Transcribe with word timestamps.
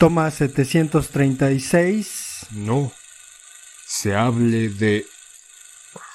Toma 0.00 0.28
736. 0.30 2.46
No. 2.52 2.90
Se 3.86 4.16
hable 4.16 4.70
de... 4.70 5.04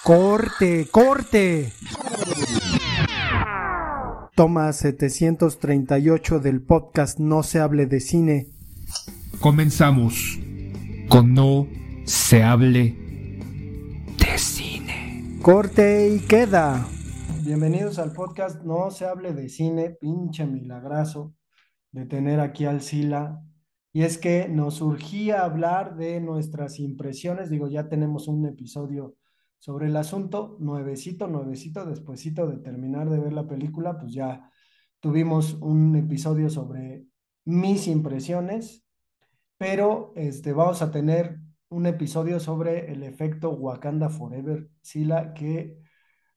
Corte, 0.03 0.87
corte. 0.89 1.71
Toma 4.33 4.73
738 4.73 6.39
del 6.39 6.63
podcast 6.63 7.19
No 7.19 7.43
se 7.43 7.59
hable 7.59 7.85
de 7.85 7.99
cine. 7.99 8.47
Comenzamos 9.39 10.39
con 11.07 11.35
No 11.35 11.67
se 12.05 12.41
hable 12.41 12.95
de 14.17 14.37
cine. 14.39 15.37
Corte 15.43 16.09
y 16.09 16.21
queda. 16.21 16.87
Bienvenidos 17.43 17.99
al 17.99 18.13
podcast 18.13 18.63
No 18.63 18.89
se 18.89 19.05
hable 19.05 19.35
de 19.35 19.47
cine. 19.47 19.91
Pinche 19.91 20.47
milagrazo 20.47 21.35
de 21.91 22.07
tener 22.07 22.39
aquí 22.39 22.65
al 22.65 22.81
Sila. 22.81 23.43
Y 23.95 24.03
es 24.03 24.17
que 24.17 24.49
nos 24.49 24.73
surgía 24.73 25.45
hablar 25.45 25.95
de 25.95 26.19
nuestras 26.19 26.81
impresiones. 26.81 27.49
Digo, 27.49 27.69
ya 27.69 27.87
tenemos 27.87 28.27
un 28.27 28.45
episodio 28.45 29.15
sobre 29.57 29.87
el 29.87 29.95
asunto, 29.95 30.57
nuevecito, 30.59 31.27
nuevecito, 31.27 31.85
despuesito 31.85 32.45
de 32.45 32.57
terminar 32.57 33.09
de 33.09 33.21
ver 33.21 33.31
la 33.31 33.47
película, 33.47 33.97
pues 33.97 34.11
ya 34.11 34.51
tuvimos 34.99 35.53
un 35.61 35.95
episodio 35.95 36.49
sobre 36.49 37.05
mis 37.45 37.87
impresiones, 37.87 38.83
pero 39.57 40.11
este, 40.17 40.51
vamos 40.51 40.81
a 40.81 40.91
tener 40.91 41.39
un 41.69 41.85
episodio 41.85 42.41
sobre 42.41 42.91
el 42.91 43.01
efecto 43.01 43.51
Wakanda 43.51 44.09
Forever, 44.09 44.69
Sila, 44.81 45.33
que 45.33 45.77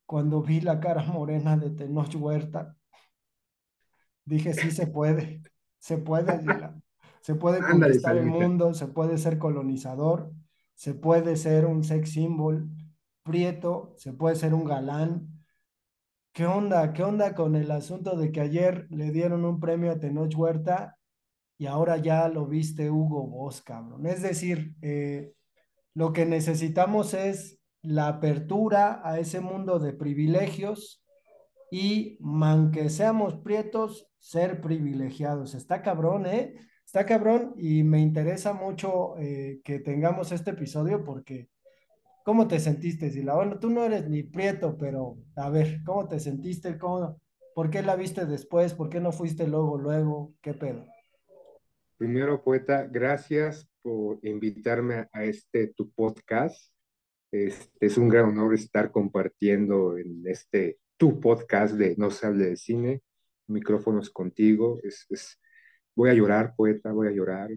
cuando 0.05 0.41
vi 0.41 0.61
la 0.61 0.79
cara 0.79 1.03
morena 1.11 1.57
de 1.57 1.71
Tenoch 1.71 2.15
Huerta, 2.15 2.77
dije, 4.23 4.53
sí 4.53 4.71
se 4.71 4.87
puede, 4.87 5.41
se 5.77 5.97
puede, 5.97 6.41
se 7.21 7.35
puede 7.35 7.61
conquistar 7.61 8.17
el 8.17 8.25
mundo, 8.25 8.73
se 8.73 8.87
puede 8.87 9.17
ser 9.17 9.37
colonizador, 9.37 10.31
se 10.75 10.93
puede 10.93 11.35
ser 11.35 11.65
un 11.65 11.83
sex 11.83 12.11
symbol, 12.11 12.69
prieto, 13.23 13.93
se 13.97 14.13
puede 14.13 14.35
ser 14.35 14.53
un 14.53 14.65
galán. 14.65 15.27
¿Qué 16.31 16.45
onda? 16.45 16.93
¿Qué 16.93 17.03
onda 17.03 17.35
con 17.35 17.55
el 17.55 17.71
asunto 17.71 18.15
de 18.15 18.31
que 18.31 18.41
ayer 18.41 18.87
le 18.89 19.11
dieron 19.11 19.45
un 19.45 19.59
premio 19.59 19.91
a 19.91 19.99
Tenoch 19.99 20.33
Huerta 20.35 20.97
y 21.57 21.65
ahora 21.65 21.97
ya 21.97 22.29
lo 22.29 22.45
viste 22.45 22.89
Hugo 22.89 23.27
Boss, 23.27 23.61
cabrón? 23.61 24.05
Es 24.05 24.21
decir, 24.21 24.73
eh, 24.81 25.33
lo 25.93 26.13
que 26.13 26.25
necesitamos 26.25 27.13
es 27.13 27.59
la 27.81 28.07
apertura 28.07 29.01
a 29.03 29.19
ese 29.19 29.41
mundo 29.41 29.79
de 29.79 29.93
privilegios 29.93 31.03
y, 31.71 32.17
aunque 32.41 32.89
seamos 32.89 33.35
prietos, 33.35 34.07
ser 34.17 34.61
privilegiados. 34.61 35.55
Está 35.55 35.81
cabrón, 35.81 36.25
¿eh? 36.25 36.55
Está 36.89 37.05
cabrón 37.05 37.53
y 37.55 37.83
me 37.83 37.99
interesa 37.99 38.51
mucho 38.51 39.15
eh, 39.19 39.61
que 39.63 39.77
tengamos 39.77 40.31
este 40.31 40.49
episodio 40.49 41.03
porque 41.03 41.47
¿cómo 42.25 42.47
te 42.47 42.59
sentiste, 42.59 43.11
Sila? 43.11 43.35
Bueno, 43.35 43.59
tú 43.59 43.69
no 43.69 43.85
eres 43.85 44.09
ni 44.09 44.23
prieto, 44.23 44.75
pero 44.75 45.19
a 45.35 45.51
ver, 45.51 45.83
¿cómo 45.85 46.07
te 46.07 46.19
sentiste? 46.19 46.79
¿Cómo, 46.79 47.21
¿Por 47.53 47.69
qué 47.69 47.83
la 47.83 47.95
viste 47.95 48.25
después? 48.25 48.73
¿Por 48.73 48.89
qué 48.89 48.99
no 48.99 49.11
fuiste 49.11 49.47
luego, 49.47 49.77
luego? 49.77 50.33
¿Qué 50.41 50.55
pedo? 50.55 50.83
Primero, 51.95 52.43
poeta, 52.43 52.87
gracias 52.87 53.69
por 53.83 54.17
invitarme 54.23 55.07
a 55.13 55.23
este 55.25 55.67
tu 55.67 55.91
podcast. 55.91 56.73
Este, 57.31 57.85
es 57.85 57.99
un 57.99 58.09
gran 58.09 58.29
honor 58.29 58.55
estar 58.55 58.89
compartiendo 58.89 59.95
en 59.95 60.23
este 60.25 60.79
tu 60.97 61.19
podcast 61.19 61.75
de 61.75 61.93
No 61.97 62.09
se 62.09 62.25
hable 62.25 62.45
de 62.45 62.57
cine, 62.57 63.03
micrófonos 63.45 64.09
contigo. 64.09 64.79
Es, 64.81 65.05
es, 65.11 65.37
voy 65.99 66.09
a 66.11 66.13
llorar, 66.13 66.55
poeta, 66.55 66.93
voy 66.93 67.09
a 67.09 67.11
llorar. 67.11 67.49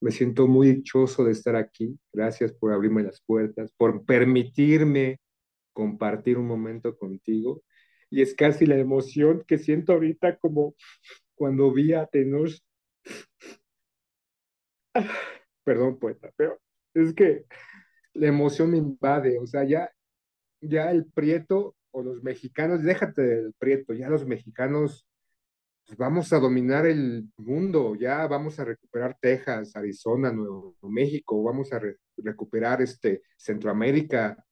Me 0.00 0.10
siento 0.10 0.48
muy 0.48 0.74
dichoso 0.74 1.24
de 1.24 1.30
estar 1.30 1.54
aquí. 1.54 1.96
Gracias 2.12 2.52
por 2.52 2.72
abrirme 2.72 3.04
las 3.04 3.20
puertas, 3.20 3.72
por 3.76 4.04
permitirme 4.04 5.20
compartir 5.72 6.38
un 6.38 6.48
momento 6.48 6.98
contigo. 6.98 7.62
Y 8.10 8.20
es 8.20 8.34
casi 8.34 8.66
la 8.66 8.76
emoción 8.76 9.44
que 9.46 9.58
siento 9.58 9.92
ahorita 9.92 10.38
como 10.38 10.74
cuando 11.36 11.72
vi 11.72 11.92
a 11.92 12.04
Tenoch. 12.06 12.50
Perdón, 15.62 16.00
poeta, 16.00 16.32
pero 16.34 16.58
es 16.94 17.14
que 17.14 17.44
la 18.14 18.26
emoción 18.26 18.72
me 18.72 18.78
invade. 18.78 19.38
O 19.38 19.46
sea, 19.46 19.62
ya, 19.62 19.88
ya 20.60 20.90
el 20.90 21.06
prieto 21.06 21.76
o 21.92 22.02
los 22.02 22.24
mexicanos, 22.24 22.82
déjate 22.82 23.22
del 23.22 23.54
prieto, 23.54 23.94
ya 23.94 24.08
los 24.08 24.26
mexicanos 24.26 25.07
vamos 25.96 26.32
a 26.32 26.38
dominar 26.38 26.86
el 26.86 27.28
mundo, 27.36 27.94
ya 27.94 28.26
vamos 28.26 28.58
a 28.58 28.64
recuperar 28.64 29.16
Texas, 29.20 29.74
Arizona, 29.74 30.32
Nuevo 30.32 30.76
México, 30.82 31.42
vamos 31.42 31.72
a 31.72 31.80
recuperar 32.16 32.82
este 32.82 33.22
Centroamérica. 33.36 34.44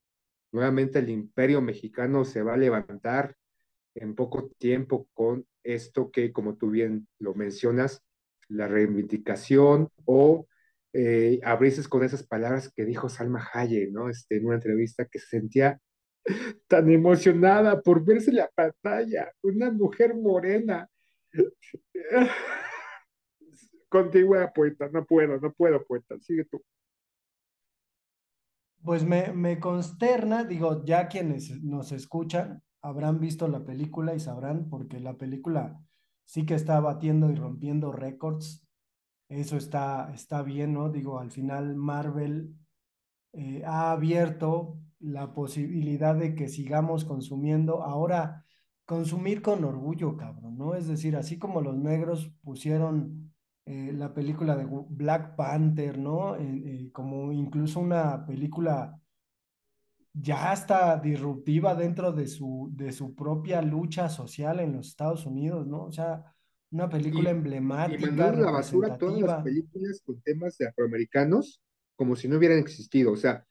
Nuevamente 0.52 1.00
el 1.00 1.10
imperio 1.10 1.60
mexicano 1.60 2.24
se 2.24 2.42
va 2.42 2.54
a 2.54 2.56
levantar 2.56 3.34
en 3.94 4.14
poco 4.14 4.50
tiempo 4.58 5.08
con 5.12 5.46
esto 5.62 6.10
que, 6.10 6.32
como 6.32 6.56
tú 6.56 6.70
bien 6.70 7.08
lo 7.18 7.34
mencionas, 7.34 8.02
la 8.48 8.68
reivindicación 8.68 9.88
o 10.04 10.46
eh, 10.92 11.40
con 11.88 12.04
esas 12.04 12.22
palabras 12.22 12.72
que 12.72 12.84
dijo 12.84 13.08
Salma 13.08 13.46
Hayek, 13.52 13.90
¿no? 13.90 14.08
Este, 14.08 14.36
en 14.36 14.46
una 14.46 14.54
entrevista 14.54 15.06
que 15.06 15.18
se 15.18 15.26
sentía 15.26 15.80
tan 16.66 16.90
emocionada 16.90 17.82
por 17.82 18.04
verse 18.04 18.32
la 18.32 18.50
pantalla, 18.54 19.32
una 19.42 19.70
mujer 19.70 20.14
morena 20.14 20.88
Contigo, 23.88 24.34
poeta, 24.54 24.88
no 24.92 25.04
puedo, 25.04 25.38
no 25.38 25.52
puedo, 25.52 25.84
poeta, 25.84 26.16
sigue 26.20 26.44
tú. 26.44 26.62
Pues 28.82 29.04
me, 29.04 29.32
me 29.32 29.58
consterna, 29.58 30.44
digo, 30.44 30.84
ya 30.84 31.08
quienes 31.08 31.62
nos 31.62 31.92
escuchan 31.92 32.62
habrán 32.82 33.18
visto 33.18 33.48
la 33.48 33.64
película 33.64 34.14
y 34.14 34.20
sabrán, 34.20 34.68
porque 34.68 35.00
la 35.00 35.16
película 35.16 35.80
sí 36.24 36.46
que 36.46 36.54
está 36.54 36.78
batiendo 36.80 37.30
y 37.30 37.34
rompiendo 37.34 37.92
récords. 37.92 38.64
Eso 39.28 39.56
está, 39.56 40.12
está 40.14 40.42
bien, 40.42 40.74
¿no? 40.74 40.90
Digo, 40.90 41.18
al 41.18 41.32
final 41.32 41.74
Marvel 41.74 42.54
eh, 43.32 43.62
ha 43.66 43.90
abierto 43.90 44.78
la 45.00 45.34
posibilidad 45.34 46.14
de 46.14 46.34
que 46.34 46.48
sigamos 46.48 47.04
consumiendo. 47.04 47.82
Ahora, 47.82 48.45
consumir 48.86 49.42
con 49.42 49.64
orgullo, 49.64 50.16
cabrón, 50.16 50.56
¿no? 50.56 50.74
Es 50.74 50.86
decir, 50.86 51.16
así 51.16 51.38
como 51.38 51.60
los 51.60 51.76
negros 51.76 52.32
pusieron 52.42 53.34
eh, 53.66 53.92
la 53.92 54.14
película 54.14 54.56
de 54.56 54.66
Black 54.88 55.34
Panther, 55.36 55.98
¿no? 55.98 56.36
Eh, 56.36 56.88
como 56.92 57.32
incluso 57.32 57.80
una 57.80 58.24
película 58.24 58.98
ya 60.14 60.52
hasta 60.52 60.98
disruptiva 60.98 61.74
dentro 61.74 62.12
de 62.12 62.26
su, 62.26 62.70
de 62.72 62.92
su 62.92 63.14
propia 63.14 63.60
lucha 63.60 64.08
social 64.08 64.60
en 64.60 64.72
los 64.72 64.88
Estados 64.88 65.26
Unidos, 65.26 65.66
¿no? 65.66 65.82
O 65.82 65.92
sea, 65.92 66.32
una 66.70 66.88
película 66.88 67.30
emblemática. 67.30 68.00
Y 68.00 68.06
mandaron 68.06 68.42
la 68.42 68.52
basura 68.52 68.96
todas 68.96 69.20
las 69.20 69.42
películas 69.42 70.00
con 70.06 70.20
temas 70.22 70.56
de 70.58 70.68
afroamericanos 70.68 71.60
como 71.96 72.14
si 72.14 72.28
no 72.28 72.36
hubieran 72.36 72.58
existido. 72.58 73.12
O 73.12 73.16
sea, 73.16 73.44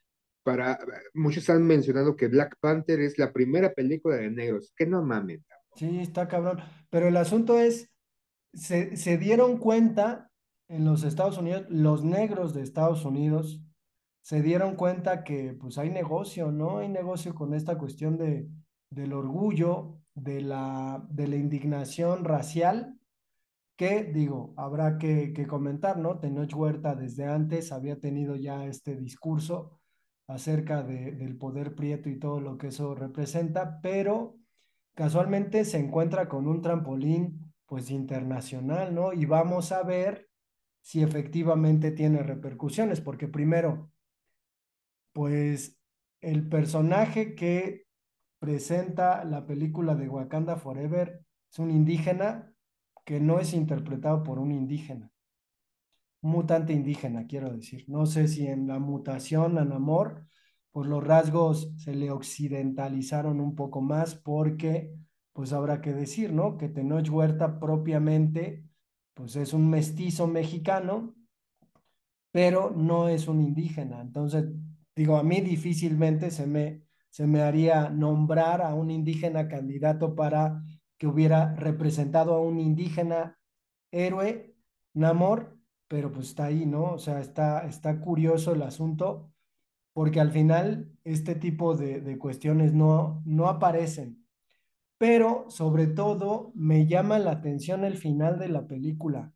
para 0.45 0.77
muchos 1.15 1.49
han 1.49 1.63
mencionado 1.63 2.15
que 2.15 2.27
Black 2.27 2.57
Panther 2.59 2.99
es 2.99 3.17
la 3.17 3.33
primera 3.33 3.73
película 3.73 4.15
de 4.17 4.29
negros, 4.29 4.71
que 4.77 4.85
no 4.85 5.01
mamen. 5.01 5.43
Sí, 5.75 5.99
está 5.99 6.27
cabrón. 6.27 6.59
Pero 6.91 7.07
el 7.07 7.17
asunto 7.17 7.59
es, 7.59 7.89
se, 8.53 8.95
se 8.95 9.17
dieron 9.17 9.57
cuenta 9.57 10.29
en 10.67 10.85
los 10.85 11.03
Estados 11.03 11.39
Unidos, 11.39 11.65
los 11.69 12.03
negros 12.03 12.53
de 12.53 12.61
Estados 12.61 13.05
Unidos, 13.05 13.63
se 14.21 14.43
dieron 14.43 14.75
cuenta 14.75 15.23
que 15.23 15.57
pues 15.59 15.79
hay 15.79 15.89
negocio, 15.89 16.51
¿no? 16.51 16.77
Hay 16.77 16.89
negocio 16.89 17.33
con 17.33 17.55
esta 17.55 17.79
cuestión 17.79 18.17
de, 18.17 18.47
del 18.91 19.13
orgullo, 19.13 19.97
de 20.13 20.41
la, 20.41 21.03
de 21.09 21.27
la 21.27 21.37
indignación 21.37 22.23
racial, 22.23 22.99
que 23.75 24.03
digo, 24.03 24.53
habrá 24.57 24.99
que, 24.99 25.33
que 25.33 25.47
comentar, 25.47 25.97
¿no? 25.97 26.19
Tenoch 26.19 26.55
Huerta 26.55 26.93
desde 26.93 27.25
antes 27.25 27.71
había 27.71 27.99
tenido 27.99 28.35
ya 28.35 28.65
este 28.65 28.95
discurso 28.95 29.79
acerca 30.27 30.83
de, 30.83 31.11
del 31.11 31.37
poder 31.37 31.75
prieto 31.75 32.09
y 32.09 32.19
todo 32.19 32.39
lo 32.39 32.57
que 32.57 32.67
eso 32.67 32.95
representa, 32.95 33.79
pero 33.81 34.37
casualmente 34.93 35.65
se 35.65 35.77
encuentra 35.77 36.27
con 36.27 36.47
un 36.47 36.61
trampolín 36.61 37.53
pues 37.65 37.91
internacional, 37.91 38.93
¿no? 38.93 39.13
Y 39.13 39.25
vamos 39.25 39.71
a 39.71 39.83
ver 39.83 40.29
si 40.81 41.01
efectivamente 41.01 41.91
tiene 41.91 42.21
repercusiones, 42.21 43.01
porque 43.01 43.27
primero, 43.27 43.91
pues 45.13 45.79
el 46.21 46.47
personaje 46.47 47.35
que 47.35 47.85
presenta 48.39 49.23
la 49.23 49.45
película 49.45 49.95
de 49.95 50.09
Wakanda 50.09 50.57
Forever 50.57 51.21
es 51.51 51.59
un 51.59 51.71
indígena 51.71 52.53
que 53.03 53.19
no 53.19 53.39
es 53.39 53.53
interpretado 53.53 54.23
por 54.23 54.39
un 54.39 54.51
indígena 54.51 55.11
mutante 56.25 56.73
indígena, 56.73 57.27
quiero 57.27 57.51
decir. 57.53 57.85
No 57.87 58.05
sé 58.05 58.27
si 58.27 58.47
en 58.47 58.67
la 58.67 58.79
mutación 58.79 59.57
en 59.59 59.71
amor, 59.71 60.25
pues 60.71 60.87
los 60.87 61.03
rasgos 61.03 61.71
se 61.77 61.95
le 61.95 62.11
occidentalizaron 62.11 63.39
un 63.39 63.55
poco 63.55 63.81
más 63.81 64.15
porque, 64.15 64.93
pues 65.33 65.53
habrá 65.53 65.81
que 65.81 65.93
decir, 65.93 66.33
¿no? 66.33 66.57
Que 66.57 66.69
Tenoch 66.69 67.09
Huerta 67.09 67.59
propiamente 67.59 68.65
pues 69.13 69.35
es 69.37 69.53
un 69.53 69.69
mestizo 69.69 70.27
mexicano, 70.27 71.15
pero 72.31 72.71
no 72.71 73.07
es 73.07 73.27
un 73.27 73.41
indígena. 73.41 74.01
Entonces, 74.01 74.45
digo, 74.95 75.17
a 75.17 75.23
mí 75.23 75.41
difícilmente 75.41 76.31
se 76.31 76.47
me, 76.47 76.83
se 77.09 77.27
me 77.27 77.41
haría 77.41 77.89
nombrar 77.89 78.61
a 78.61 78.73
un 78.73 78.91
indígena 78.91 79.47
candidato 79.47 80.15
para 80.15 80.61
que 80.97 81.07
hubiera 81.07 81.55
representado 81.55 82.33
a 82.33 82.41
un 82.41 82.59
indígena 82.59 83.39
héroe, 83.91 84.55
Namor, 84.93 85.54
pero 85.87 86.11
pues 86.11 86.29
está 86.29 86.45
ahí, 86.45 86.65
¿no? 86.65 86.93
O 86.93 86.97
sea, 86.99 87.19
está, 87.19 87.65
está 87.67 87.99
curioso 87.99 88.53
el 88.53 88.63
asunto, 88.63 89.31
porque 89.93 90.19
al 90.19 90.31
final 90.31 90.91
este 91.03 91.35
tipo 91.35 91.75
de, 91.75 92.01
de 92.01 92.17
cuestiones 92.17 92.73
no, 92.73 93.21
no 93.25 93.47
aparecen. 93.47 94.25
Pero 94.97 95.45
sobre 95.49 95.87
todo 95.87 96.51
me 96.55 96.87
llama 96.87 97.19
la 97.19 97.31
atención 97.31 97.83
el 97.83 97.97
final 97.97 98.39
de 98.39 98.49
la 98.49 98.67
película. 98.67 99.33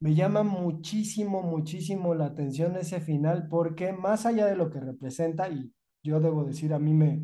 Me 0.00 0.14
llama 0.14 0.42
muchísimo, 0.42 1.42
muchísimo 1.42 2.14
la 2.14 2.26
atención 2.26 2.76
ese 2.76 3.00
final 3.00 3.48
porque 3.48 3.92
más 3.92 4.26
allá 4.26 4.46
de 4.46 4.56
lo 4.56 4.70
que 4.70 4.80
representa, 4.80 5.48
y 5.48 5.72
yo 6.02 6.20
debo 6.20 6.44
decir, 6.44 6.74
a 6.74 6.78
mí 6.78 6.92
me, 6.92 7.22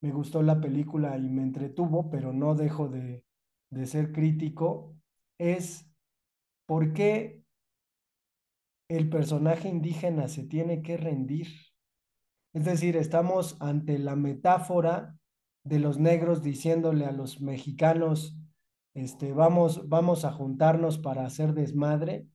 me 0.00 0.12
gustó 0.12 0.42
la 0.42 0.60
película 0.60 1.16
y 1.16 1.28
me 1.30 1.42
entretuvo, 1.42 2.10
pero 2.10 2.32
no 2.32 2.54
dejo 2.54 2.88
de, 2.88 3.24
de 3.70 3.86
ser 3.86 4.12
crítico, 4.12 4.94
es 5.38 5.90
por 6.66 6.92
qué 6.92 7.42
el 8.88 9.08
personaje 9.08 9.68
indígena 9.68 10.28
se 10.28 10.44
tiene 10.44 10.82
que 10.82 10.96
rendir. 10.96 11.48
Es 12.52 12.64
decir, 12.64 12.96
estamos 12.96 13.56
ante 13.60 13.98
la 13.98 14.16
metáfora 14.16 15.16
de 15.62 15.78
los 15.78 15.98
negros 15.98 16.42
diciéndole 16.42 17.04
a 17.04 17.12
los 17.12 17.40
mexicanos, 17.40 18.36
este, 18.94 19.32
vamos, 19.32 19.88
vamos 19.88 20.24
a 20.24 20.32
juntarnos 20.32 20.98
para 20.98 21.26
hacer 21.26 21.52
desmadre, 21.52 22.26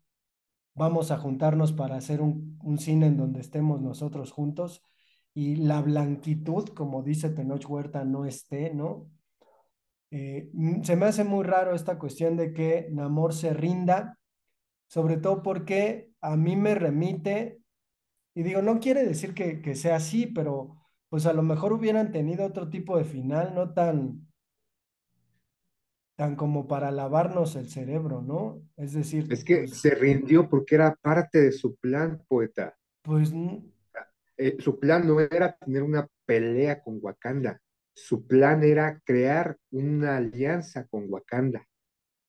vamos 0.75 1.11
a 1.11 1.17
juntarnos 1.17 1.73
para 1.73 1.95
hacer 1.95 2.21
un, 2.21 2.59
un 2.63 2.77
cine 2.77 3.07
en 3.07 3.17
donde 3.17 3.41
estemos 3.41 3.81
nosotros 3.81 4.31
juntos 4.31 4.83
y 5.33 5.55
la 5.55 5.81
blanquitud, 5.81 6.69
como 6.69 7.01
dice 7.01 7.29
Tenoch 7.29 7.67
Huerta, 7.67 8.05
no 8.05 8.25
esté, 8.25 8.73
¿no? 8.73 9.09
Eh, 10.11 10.51
se 10.83 10.95
me 10.95 11.07
hace 11.07 11.23
muy 11.23 11.43
raro 11.43 11.73
esta 11.73 11.97
cuestión 11.97 12.37
de 12.37 12.53
que 12.53 12.87
Namor 12.91 13.33
se 13.33 13.51
rinda, 13.51 14.19
sobre 14.85 15.17
todo 15.17 15.41
porque 15.41 16.12
a 16.23 16.37
mí 16.37 16.55
me 16.55 16.75
remite, 16.75 17.61
y 18.35 18.43
digo, 18.43 18.61
no 18.63 18.79
quiere 18.79 19.03
decir 19.05 19.33
que, 19.35 19.61
que 19.61 19.75
sea 19.75 19.97
así, 19.97 20.27
pero 20.27 20.77
pues 21.09 21.25
a 21.27 21.33
lo 21.33 21.43
mejor 21.43 21.73
hubieran 21.73 22.11
tenido 22.11 22.45
otro 22.45 22.69
tipo 22.69 22.97
de 22.97 23.05
final, 23.05 23.53
no 23.55 23.73
tan, 23.73 24.27
tan 26.15 26.35
como 26.35 26.67
para 26.67 26.91
lavarnos 26.91 27.55
el 27.55 27.69
cerebro, 27.69 28.21
¿no? 28.21 28.61
Es 28.77 28.93
decir, 28.93 29.27
Es 29.29 29.43
que 29.43 29.57
pues, 29.59 29.77
se 29.81 29.95
rindió 29.95 30.49
porque 30.49 30.75
era 30.75 30.95
parte 30.95 31.39
de 31.41 31.51
su 31.51 31.75
plan, 31.75 32.23
poeta. 32.27 32.75
pues 33.03 33.31
Eh, 34.37 34.57
su 34.59 34.79
plan 34.79 35.07
no 35.07 35.19
era 35.19 35.55
tener 35.57 35.83
una 35.83 36.07
pelea 36.25 36.81
con 36.81 36.99
Wakanda, 37.01 37.61
su 37.95 38.25
plan 38.25 38.63
era 38.63 38.99
crear 39.05 39.57
una 39.71 40.17
alianza 40.17 40.87
con 40.87 41.05
Wakanda. 41.07 41.65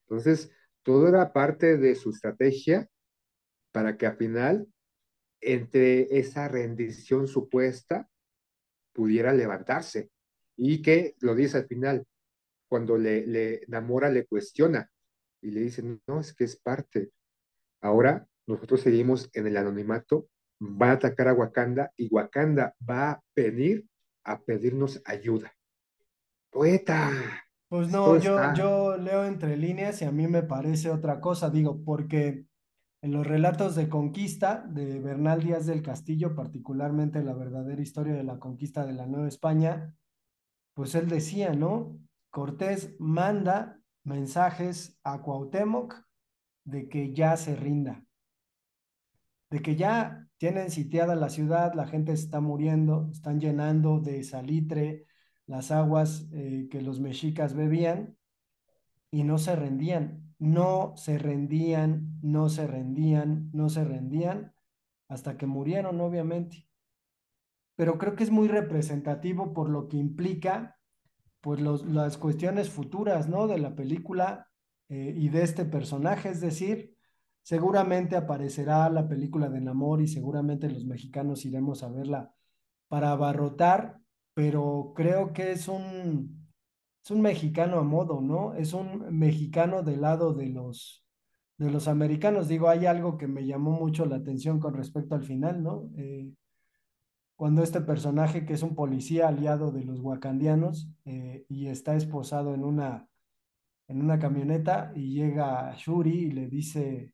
Entonces, 0.07 0.51
todo 0.83 1.09
era 1.09 1.33
parte 1.33 1.79
de 1.79 1.95
su 1.95 2.11
estrategia 2.11 2.89
para 3.75 3.97
que 3.97 4.07
al 4.07 4.17
final, 4.17 4.69
entre 5.41 6.17
esa 6.17 6.47
rendición 6.47 7.27
supuesta, 7.27 8.09
pudiera 8.93 9.33
levantarse. 9.33 10.13
Y 10.57 10.81
que 10.81 11.17
lo 11.19 11.35
dice 11.35 11.57
al 11.57 11.67
final, 11.67 12.07
cuando 12.69 12.97
le, 12.97 13.27
le 13.27 13.63
Namora 13.67 14.11
le 14.11 14.27
cuestiona 14.27 14.89
y 15.43 15.51
le 15.51 15.63
dice, 15.63 15.83
no, 16.07 16.21
es 16.21 16.33
que 16.33 16.45
es 16.45 16.55
parte. 16.55 17.11
Ahora 17.81 18.29
nosotros 18.47 18.81
seguimos 18.81 19.29
en 19.33 19.49
el 19.49 19.57
anonimato, 19.57 20.29
van 20.61 20.91
a 20.91 20.93
atacar 20.93 21.27
a 21.27 21.35
Wakanda 21.35 21.91
y 21.97 22.07
Wakanda 22.15 22.77
va 22.89 23.11
a 23.11 23.23
venir 23.35 23.85
a 24.23 24.41
pedirnos 24.41 25.03
ayuda. 25.05 25.53
Poeta, 26.51 27.11
pues 27.69 27.89
no, 27.91 28.19
yo, 28.19 28.37
está. 28.37 28.55
yo 28.55 28.97
leo 28.97 29.25
entre 29.25 29.57
líneas 29.57 30.01
y 30.01 30.05
a 30.05 30.13
mí 30.13 30.29
me 30.29 30.45
parece 30.45 30.91
otra 30.91 31.21
cosa, 31.21 31.51
digo, 31.51 31.83
porque 31.85 32.47
en 33.05 33.13
los 33.13 33.27
relatos 33.27 33.75
de 33.75 33.91
conquista 33.91 34.65
de 34.67 34.99
Bernal 34.99 35.43
Díaz 35.43 35.67
del 35.67 35.83
Castillo, 35.83 36.35
particularmente 36.35 37.23
la 37.23 37.35
verdadera 37.35 37.83
historia 37.83 38.15
de 38.15 38.25
la 38.25 38.39
conquista 38.39 38.87
de 38.87 38.95
la 38.95 39.07
Nueva 39.07 39.29
España, 39.29 39.95
pues 40.73 40.95
él 40.95 41.07
decía, 41.07 41.53
¿no? 41.53 41.99
Cortés 42.31 42.97
manda 42.99 43.79
mensajes 44.05 44.99
a 45.05 45.21
Cuauhtémoc 45.21 46.03
de 46.65 46.89
que 46.89 47.13
ya 47.13 47.37
se 47.37 47.55
rinda, 47.55 48.03
de 49.51 49.61
que 49.61 49.77
ya 49.77 50.27
tienen 50.39 50.71
sitiada 50.71 51.15
la 51.15 51.29
ciudad, 51.29 51.75
la 51.75 51.87
gente 51.87 52.13
está 52.13 52.41
muriendo, 52.41 53.11
están 53.13 53.39
llenando 53.39 54.01
de 54.01 54.25
salitre 54.25 55.05
las 55.45 55.71
aguas 55.71 56.27
eh, 56.33 56.69
que 56.71 56.81
los 56.81 57.01
mexicas 57.01 57.53
bebían 57.53 58.17
y 59.11 59.25
no 59.25 59.37
se 59.37 59.57
rendían, 59.57 60.34
no 60.45 60.93
se 60.97 61.17
rendían, 61.19 62.19
no 62.21 62.51
se 62.51 62.67
rendían, 62.67 63.51
no 63.53 63.71
se 63.71 63.83
rendían, 63.83 64.55
hasta 65.09 65.39
que 65.39 65.47
murieron, 65.47 66.01
obviamente. 66.01 66.69
Pero 67.77 67.97
creo 67.97 68.15
que 68.15 68.25
es 68.25 68.31
muy 68.31 68.49
representativo 68.49 69.55
por 69.55 69.71
lo 69.71 69.89
que 69.89 69.97
implica 69.97 70.79
pues 71.41 71.61
los, 71.61 71.87
las 71.87 72.19
cuestiones 72.19 72.69
futuras, 72.69 73.29
¿no? 73.29 73.47
De 73.47 73.59
la 73.59 73.75
película 73.75 74.51
eh, 74.91 75.15
y 75.17 75.31
de 75.31 75.43
este 75.43 75.65
personaje, 75.65 76.29
es 76.29 76.41
decir, 76.41 76.95
seguramente 77.43 78.17
aparecerá 78.17 78.89
la 78.91 79.09
película 79.09 79.49
de 79.49 79.61
Namor 79.61 80.03
y 80.03 80.09
seguramente 80.09 80.71
los 80.71 80.85
mexicanos 80.85 81.45
iremos 81.47 81.83
a 81.83 81.89
verla 81.89 82.35
para 82.89 83.11
abarrotar, 83.13 84.01
pero 84.35 84.93
creo 84.95 85.33
que 85.33 85.53
es 85.53 85.69
un, 85.69 86.44
es 87.05 87.11
un 87.11 87.21
mexicano 87.21 87.79
a 87.79 87.83
modo, 87.83 88.23
¿no? 88.23 88.55
Es 88.55 88.73
un 88.73 89.07
mexicano 89.19 89.83
del 89.83 90.01
lado 90.01 90.33
de 90.33 90.49
los, 90.49 91.05
de 91.59 91.71
los 91.71 91.87
americanos. 91.87 92.49
Digo, 92.49 92.69
hay 92.71 92.87
algo 92.87 93.19
que 93.19 93.27
me 93.27 93.45
llamó 93.47 93.73
mucho 93.73 94.07
la 94.07 94.17
atención 94.17 94.59
con 94.59 94.73
respecto 94.73 95.15
al 95.15 95.23
final, 95.23 95.63
¿no? 95.63 95.91
Eh, 95.99 96.33
cuando 97.37 97.63
este 97.63 97.83
personaje, 97.83 98.47
que 98.47 98.55
es 98.55 98.63
un 98.63 98.75
policía 98.75 99.29
aliado 99.29 99.71
de 99.71 99.85
los 99.85 100.01
wakandianos 100.01 100.89
eh, 101.05 101.45
y 101.49 101.67
está 101.67 101.95
esposado 101.95 102.55
en 102.55 102.65
una, 102.65 103.07
en 103.89 104.01
una 104.01 104.19
camioneta 104.19 104.91
y 104.95 105.13
llega 105.13 105.75
Shuri 105.77 106.11
y 106.11 106.31
le 106.31 106.49
dice, 106.49 107.13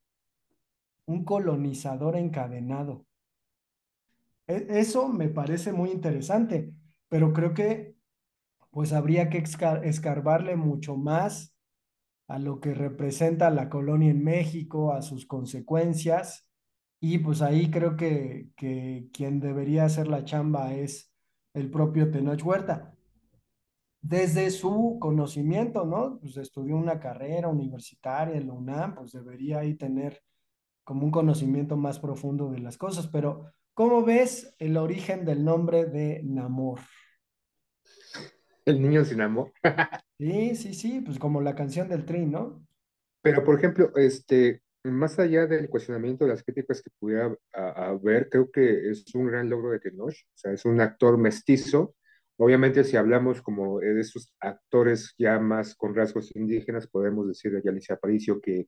un 1.06 1.24
colonizador 1.24 2.14
encadenado. 2.16 3.06
E- 4.46 4.66
eso 4.68 5.08
me 5.08 5.28
parece 5.28 5.72
muy 5.72 5.90
interesante, 5.90 6.72
pero 7.08 7.32
creo 7.32 7.54
que 7.54 7.98
pues 8.70 8.92
habría 8.92 9.28
que 9.28 9.38
exca- 9.38 9.82
escarbarle 9.84 10.56
mucho 10.56 10.96
más 10.96 11.56
a 12.28 12.38
lo 12.38 12.60
que 12.60 12.74
representa 12.74 13.50
la 13.50 13.68
colonia 13.68 14.10
en 14.10 14.22
México, 14.22 14.92
a 14.92 15.02
sus 15.02 15.26
consecuencias, 15.26 16.48
y 17.00 17.18
pues 17.18 17.42
ahí 17.42 17.70
creo 17.70 17.96
que, 17.96 18.50
que 18.56 19.08
quien 19.12 19.40
debería 19.40 19.84
hacer 19.84 20.06
la 20.06 20.24
chamba 20.24 20.74
es 20.74 21.12
el 21.54 21.70
propio 21.70 22.10
Tenoch 22.10 22.44
Huerta. 22.44 22.94
Desde 24.02 24.50
su 24.50 24.98
conocimiento, 25.00 25.84
¿no? 25.84 26.18
Pues 26.20 26.36
estudió 26.36 26.76
una 26.76 27.00
carrera 27.00 27.48
universitaria 27.48 28.36
en 28.36 28.46
la 28.46 28.54
UNAM, 28.54 28.94
pues 28.94 29.12
debería 29.12 29.58
ahí 29.58 29.74
tener 29.74 30.22
como 30.84 31.04
un 31.04 31.10
conocimiento 31.10 31.76
más 31.76 31.98
profundo 31.98 32.50
de 32.50 32.60
las 32.60 32.78
cosas, 32.78 33.08
pero 33.08 33.52
¿cómo 33.74 34.02
ves 34.02 34.54
el 34.58 34.76
origen 34.76 35.24
del 35.24 35.44
nombre 35.44 35.86
de 35.86 36.22
Namor? 36.24 36.80
El 38.64 38.80
niño 38.82 39.04
sin 39.04 39.20
amor. 39.20 39.52
Sí, 40.20 40.54
sí, 40.54 40.74
sí, 40.74 41.00
pues 41.00 41.18
como 41.18 41.40
la 41.40 41.54
canción 41.54 41.88
del 41.88 42.04
Tri, 42.04 42.26
¿no? 42.26 42.62
Pero, 43.22 43.42
por 43.42 43.58
ejemplo, 43.58 43.90
este, 43.96 44.60
más 44.84 45.18
allá 45.18 45.46
del 45.46 45.70
cuestionamiento 45.70 46.26
de 46.26 46.32
las 46.32 46.42
críticas 46.42 46.82
que 46.82 46.90
pudiera 46.98 47.34
ver, 48.02 48.28
creo 48.28 48.50
que 48.50 48.90
es 48.90 49.02
un 49.14 49.28
gran 49.28 49.48
logro 49.48 49.70
de 49.70 49.80
Tenoch. 49.80 50.12
O 50.12 50.36
sea, 50.36 50.52
es 50.52 50.66
un 50.66 50.78
actor 50.82 51.16
mestizo. 51.16 51.94
Obviamente, 52.36 52.84
si 52.84 52.98
hablamos 52.98 53.40
como 53.40 53.80
de 53.80 53.98
esos 53.98 54.34
actores 54.40 55.14
ya 55.16 55.38
más 55.38 55.74
con 55.74 55.94
rasgos 55.94 56.36
indígenas, 56.36 56.86
podemos 56.86 57.26
decir 57.26 57.52
de 57.52 57.62
Yalitza 57.62 57.94
Aparicio 57.94 58.42
que 58.42 58.66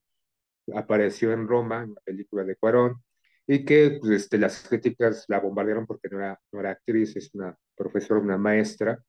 apareció 0.74 1.32
en 1.32 1.48
Roma, 1.48 1.82
en 1.82 1.94
la 1.94 2.00
película 2.02 2.44
de 2.44 2.56
Cuarón, 2.56 3.02
y 3.46 3.64
que 3.64 3.98
pues, 4.00 4.12
este, 4.22 4.38
las 4.38 4.68
críticas 4.68 5.24
la 5.28 5.40
bombardearon 5.40 5.86
porque 5.86 6.08
no 6.10 6.18
era, 6.18 6.40
no 6.52 6.60
era 6.60 6.70
actriz, 6.72 7.16
es 7.16 7.30
una 7.34 7.56
profesora, 7.76 8.20
una 8.20 8.38
maestra, 8.38 9.02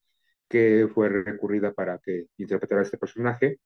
que 0.54 0.88
fue 0.94 1.10
recurrida 1.10 1.74
para 1.74 1.98
que 1.98 2.28
interpretara 2.38 2.84
este 2.84 3.00
personaje 3.00 3.60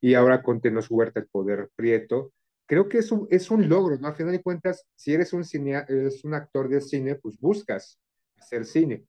y 0.00 0.14
ahora 0.14 0.40
con 0.40 0.60
Tenoch 0.60 0.86
Huerta 0.88 1.18
el 1.18 1.26
poder 1.26 1.68
prieto. 1.74 2.32
Creo 2.64 2.88
que 2.88 2.98
es 2.98 3.10
un, 3.10 3.26
es 3.28 3.50
un 3.50 3.68
logro, 3.68 3.98
¿no? 3.98 4.06
A 4.06 4.14
final 4.14 4.30
de 4.30 4.40
cuentas, 4.40 4.86
si 4.94 5.12
eres 5.12 5.32
un, 5.32 5.42
cine, 5.42 5.84
eres 5.88 6.24
un 6.24 6.34
actor 6.34 6.68
de 6.68 6.80
cine, 6.80 7.16
pues 7.16 7.40
buscas 7.40 7.98
hacer 8.36 8.64
cine. 8.66 9.04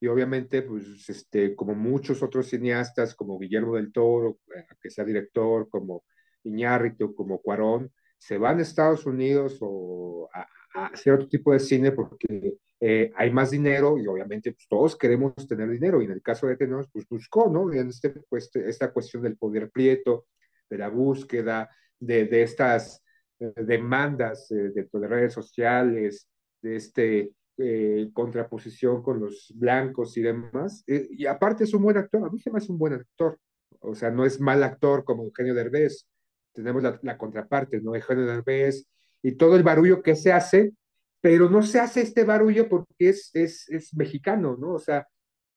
Y 0.00 0.06
obviamente, 0.06 0.62
pues, 0.62 1.10
este, 1.10 1.54
como 1.54 1.74
muchos 1.74 2.22
otros 2.22 2.48
cineastas, 2.48 3.14
como 3.14 3.38
Guillermo 3.38 3.76
del 3.76 3.92
Toro, 3.92 4.38
eh, 4.56 4.64
que 4.80 4.88
sea 4.88 5.04
director, 5.04 5.68
como 5.68 6.04
Iñárritu, 6.44 7.14
como 7.14 7.42
Cuarón, 7.42 7.92
se 8.16 8.38
van 8.38 8.60
a 8.60 8.62
Estados 8.62 9.04
Unidos 9.04 9.58
o 9.60 10.30
a, 10.32 10.48
a 10.74 10.86
hacer 10.86 11.12
otro 11.12 11.28
tipo 11.28 11.52
de 11.52 11.60
cine 11.60 11.92
porque 11.92 12.54
eh, 12.84 13.12
hay 13.14 13.30
más 13.30 13.52
dinero 13.52 13.96
y 13.96 14.08
obviamente 14.08 14.50
pues, 14.52 14.66
todos 14.68 14.96
queremos 14.96 15.34
tener 15.46 15.70
dinero 15.70 16.02
y 16.02 16.06
en 16.06 16.10
el 16.10 16.20
caso 16.20 16.48
de 16.48 16.56
Tenoch 16.56 16.88
pues 16.92 17.06
buscó, 17.08 17.48
¿no? 17.48 17.72
En 17.72 17.90
este, 17.90 18.10
pues, 18.28 18.50
esta 18.56 18.92
cuestión 18.92 19.22
del 19.22 19.36
poder 19.36 19.70
prieto, 19.70 20.26
de 20.68 20.78
la 20.78 20.88
búsqueda, 20.88 21.70
de, 22.00 22.24
de 22.24 22.42
estas 22.42 23.00
eh, 23.38 23.52
demandas 23.56 24.50
eh, 24.50 24.72
de, 24.74 24.88
de, 24.92 25.06
redes 25.06 25.32
sociales, 25.32 26.28
de 26.60 26.74
este 26.76 27.32
eh, 27.56 28.10
contraposición 28.12 29.00
con 29.00 29.20
los 29.20 29.52
blancos 29.54 30.16
y 30.16 30.22
demás. 30.22 30.82
Eh, 30.88 31.06
y 31.10 31.26
aparte 31.26 31.62
es 31.62 31.74
un 31.74 31.82
buen 31.82 31.96
actor, 31.96 32.26
a 32.26 32.30
mí 32.30 32.40
se 32.40 32.50
me 32.50 32.58
hace 32.58 32.72
un 32.72 32.78
buen 32.78 32.94
actor, 32.94 33.38
o 33.78 33.94
sea, 33.94 34.10
no 34.10 34.24
es 34.24 34.40
mal 34.40 34.62
actor 34.64 35.04
como 35.04 35.22
Eugenio 35.22 35.54
Derbez, 35.54 36.08
tenemos 36.52 36.82
la, 36.82 36.98
la 37.02 37.16
contraparte, 37.16 37.80
¿no? 37.80 37.94
Eugenio 37.94 38.26
Derbez 38.26 38.88
y 39.22 39.36
todo 39.36 39.54
el 39.54 39.62
barullo 39.62 40.02
que 40.02 40.16
se 40.16 40.32
hace, 40.32 40.72
pero 41.22 41.48
no 41.48 41.62
se 41.62 41.80
hace 41.80 42.02
este 42.02 42.24
barullo 42.24 42.68
porque 42.68 43.08
es, 43.08 43.30
es, 43.32 43.68
es 43.70 43.94
mexicano, 43.94 44.58
¿no? 44.60 44.74
O 44.74 44.78
sea, 44.78 45.06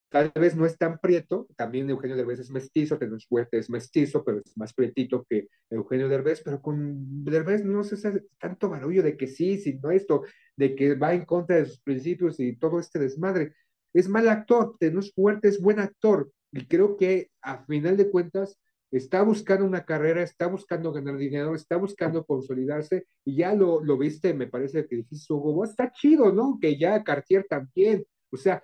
tal 0.08 0.32
vez 0.34 0.56
no 0.56 0.64
es 0.64 0.78
tan 0.78 0.98
prieto, 0.98 1.48
también 1.56 1.90
Eugenio 1.90 2.16
Derbez 2.16 2.38
es 2.38 2.50
mestizo, 2.50 2.98
Tenoch 2.98 3.26
Huerta 3.28 3.56
es 3.58 3.68
mestizo, 3.68 4.24
pero 4.24 4.38
es 4.38 4.56
más 4.56 4.72
prietito 4.72 5.26
que 5.28 5.48
Eugenio 5.68 6.08
Derbez, 6.08 6.40
pero 6.42 6.62
con 6.62 7.24
Derbez 7.24 7.64
no 7.64 7.82
se 7.84 7.96
hace 7.96 8.24
tanto 8.38 8.68
barullo 8.70 9.02
de 9.02 9.16
que 9.16 9.26
sí, 9.26 9.58
si 9.58 9.74
no 9.74 9.90
esto, 9.90 10.22
de 10.56 10.76
que 10.76 10.94
va 10.94 11.12
en 11.12 11.24
contra 11.24 11.56
de 11.56 11.66
sus 11.66 11.80
principios 11.80 12.38
y 12.40 12.56
todo 12.56 12.78
este 12.78 12.98
desmadre. 13.00 13.54
Es 13.92 14.08
mal 14.08 14.28
actor, 14.28 14.76
Tenoch 14.78 15.10
Huerta 15.16 15.48
es 15.48 15.60
buen 15.60 15.80
actor, 15.80 16.30
y 16.52 16.66
creo 16.66 16.96
que 16.96 17.30
a 17.42 17.64
final 17.66 17.96
de 17.96 18.10
cuentas 18.10 18.58
está 18.90 19.22
buscando 19.22 19.64
una 19.64 19.84
carrera, 19.84 20.22
está 20.22 20.46
buscando 20.46 20.92
ganar 20.92 21.16
dinero, 21.16 21.54
está 21.54 21.76
buscando 21.76 22.24
consolidarse, 22.24 23.06
y 23.24 23.36
ya 23.36 23.54
lo, 23.54 23.82
lo 23.82 23.98
viste, 23.98 24.34
me 24.34 24.46
parece 24.46 24.86
que 24.86 24.96
dijiste, 24.96 25.32
Hugo, 25.32 25.64
está 25.64 25.90
chido, 25.92 26.32
¿no? 26.32 26.58
Que 26.60 26.78
ya 26.78 27.02
Cartier 27.02 27.46
también, 27.48 28.04
o 28.30 28.36
sea, 28.36 28.62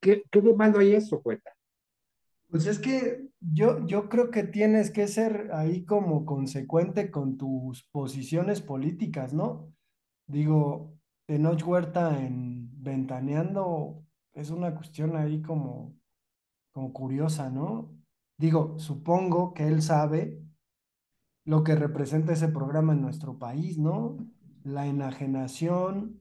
¿qué, 0.00 0.22
qué 0.30 0.40
de 0.40 0.54
malo 0.54 0.78
hay 0.78 0.94
eso, 0.94 1.20
poeta? 1.20 1.52
Pues 2.48 2.66
es 2.66 2.78
que 2.78 3.26
yo, 3.40 3.84
yo 3.86 4.08
creo 4.08 4.30
que 4.30 4.44
tienes 4.44 4.90
que 4.90 5.08
ser 5.08 5.50
ahí 5.52 5.84
como 5.84 6.24
consecuente 6.24 7.10
con 7.10 7.36
tus 7.36 7.88
posiciones 7.90 8.62
políticas, 8.62 9.34
¿no? 9.34 9.72
Digo, 10.28 10.96
Tenoch 11.26 11.62
Huerta 11.66 12.24
en 12.24 12.70
Ventaneando 12.82 14.04
es 14.32 14.50
una 14.50 14.74
cuestión 14.74 15.16
ahí 15.16 15.42
como, 15.42 15.96
como 16.72 16.92
curiosa, 16.92 17.50
¿no? 17.50 17.95
Digo, 18.38 18.78
supongo 18.78 19.54
que 19.54 19.66
él 19.66 19.82
sabe 19.82 20.42
lo 21.44 21.64
que 21.64 21.74
representa 21.74 22.32
ese 22.32 22.48
programa 22.48 22.92
en 22.92 23.00
nuestro 23.00 23.38
país, 23.38 23.78
¿no? 23.78 24.18
La 24.64 24.86
enajenación, 24.86 26.20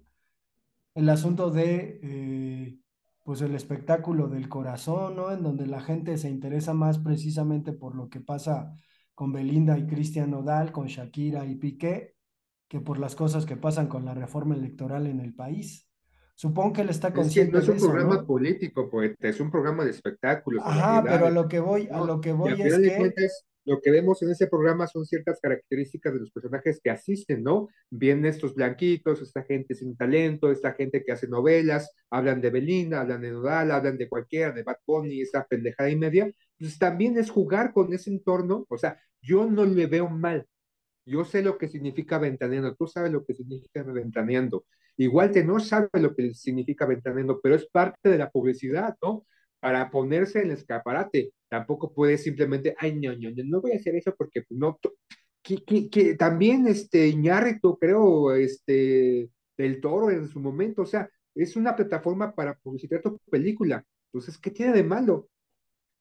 el 0.94 1.10
asunto 1.10 1.52
de, 1.52 2.00
eh, 2.04 2.80
pues, 3.24 3.42
el 3.42 3.56
espectáculo 3.56 4.28
del 4.28 4.48
corazón, 4.50 5.16
¿no? 5.18 5.32
En 5.32 5.44
donde 5.44 5.68
la 5.68 5.82
gente 5.82 6.18
se 6.18 6.30
interesa 6.30 6.74
más 6.74 7.00
precisamente 7.00 7.74
por 7.74 7.96
lo 7.96 8.10
que 8.10 8.22
pasa 8.22 8.74
con 9.16 9.34
Belinda 9.34 9.78
y 9.78 9.88
Cristian 9.88 10.32
Nodal, 10.32 10.72
con 10.72 10.88
Shakira 10.88 11.46
y 11.46 11.56
Piqué, 11.56 12.16
que 12.68 12.82
por 12.82 13.00
las 13.00 13.16
cosas 13.16 13.46
que 13.46 13.58
pasan 13.58 13.88
con 13.88 14.06
la 14.06 14.14
reforma 14.14 14.56
electoral 14.56 15.08
en 15.08 15.20
el 15.20 15.34
país. 15.34 15.90
Supongo 16.36 16.74
que 16.74 16.82
él 16.82 16.90
está 16.90 17.08
Es 17.08 17.14
que 17.14 17.20
consciente 17.20 17.54
no 17.54 17.60
es 17.60 17.66
de 17.66 17.72
un 17.72 17.78
eso, 17.78 17.88
programa 17.88 18.16
¿no? 18.16 18.26
político, 18.26 18.90
poeta, 18.90 19.30
es 19.30 19.40
un 19.40 19.50
programa 19.50 19.86
de 19.86 19.92
espectáculos, 19.92 20.64
Ajá, 20.66 21.02
pero 21.04 21.28
a 21.28 21.30
lo 21.30 21.48
que 21.48 21.60
voy, 21.60 21.88
a 21.92 22.02
lo 22.02 22.20
que 22.20 22.30
Y 22.30 22.34
voy 22.34 22.52
al 22.52 22.62
es 22.62 22.78
que, 22.78 22.98
cuentas, 22.98 23.46
lo 23.64 23.80
que 23.82 23.90
vemos 23.90 24.22
en 24.22 24.32
ese 24.32 24.48
programa 24.48 24.86
son 24.86 25.06
ciertas 25.06 25.40
características 25.42 26.14
de 26.14 26.20
los 26.20 26.32
personajes 26.32 26.80
que 26.84 26.90
asisten, 26.90 27.42
¿no? 27.42 27.70
Vienen 27.90 28.26
estos 28.26 28.54
blanquitos, 28.54 29.22
esta 29.22 29.44
gente 29.44 29.76
sin 29.76 29.96
talento, 29.96 30.52
esta 30.52 30.74
gente 30.74 31.04
que 31.04 31.14
hace 31.14 31.28
novelas, 31.28 31.90
hablan 32.10 32.42
de 32.42 32.50
Belinda, 32.50 33.02
hablan 33.02 33.22
de 33.22 33.32
Nodal, 33.32 33.72
hablan 33.72 33.98
de 33.98 34.10
cualquiera, 34.10 34.52
de 34.52 34.64
Bad 34.64 34.78
Bunny, 34.86 35.22
esa 35.22 35.46
pendejada 35.46 35.90
y 35.90 35.96
media, 35.96 36.30
pues 36.60 36.78
también 36.78 37.18
es 37.18 37.30
jugar 37.30 37.74
con 37.74 37.94
ese 37.94 38.10
entorno, 38.12 38.66
o 38.70 38.78
sea, 38.78 39.00
yo 39.22 39.50
no 39.50 39.66
le 39.66 39.88
veo 39.88 40.10
mal, 40.10 40.46
yo 41.06 41.24
sé 41.26 41.42
lo 41.42 41.58
que 41.58 41.68
significa 41.68 42.18
ventaneando, 42.20 42.76
tú 42.76 42.88
sabes 42.88 43.12
lo 43.12 43.24
que 43.26 43.34
significa 43.34 43.84
ventaneando. 43.84 44.66
Igual 44.98 45.32
que 45.32 45.44
no 45.44 45.60
sabe 45.60 45.90
lo 45.94 46.16
que 46.16 46.34
significa 46.34 46.86
ventaneando, 46.86 47.40
pero 47.42 47.56
es 47.56 47.68
parte 47.68 48.10
de 48.10 48.18
la 48.18 48.30
publicidad, 48.32 48.96
¿no? 49.02 49.26
Para 49.60 49.90
ponerse 49.92 50.40
en 50.40 50.46
el 50.48 50.52
escaparate. 50.52 51.32
Tampoco 51.50 51.94
puede 51.94 52.18
simplemente, 52.18 52.76
ay, 52.78 52.96
no, 53.00 53.14
no, 53.14 53.30
no, 53.32 53.44
no 53.46 53.62
voy 53.62 53.74
a 53.74 53.76
hacer 53.78 53.96
eso 53.96 54.14
porque 54.18 54.44
pues, 54.48 54.60
no. 54.60 54.80
Que, 55.42 55.64
que, 55.64 55.90
que 55.90 56.16
también 56.16 56.68
este 56.68 57.08
Iñárritu, 57.08 57.78
creo, 57.78 58.34
este, 58.34 59.30
del 59.58 59.82
Toro 59.82 60.10
en 60.12 60.28
su 60.28 60.40
momento, 60.40 60.82
o 60.84 60.86
sea, 60.86 61.10
es 61.36 61.56
una 61.56 61.76
plataforma 61.76 62.34
para 62.34 62.56
publicitar 62.56 63.02
tu 63.02 63.20
película. 63.30 63.84
Entonces, 64.12 64.38
¿qué 64.40 64.52
tiene 64.52 64.74
de 64.74 64.84
malo? 64.84 65.30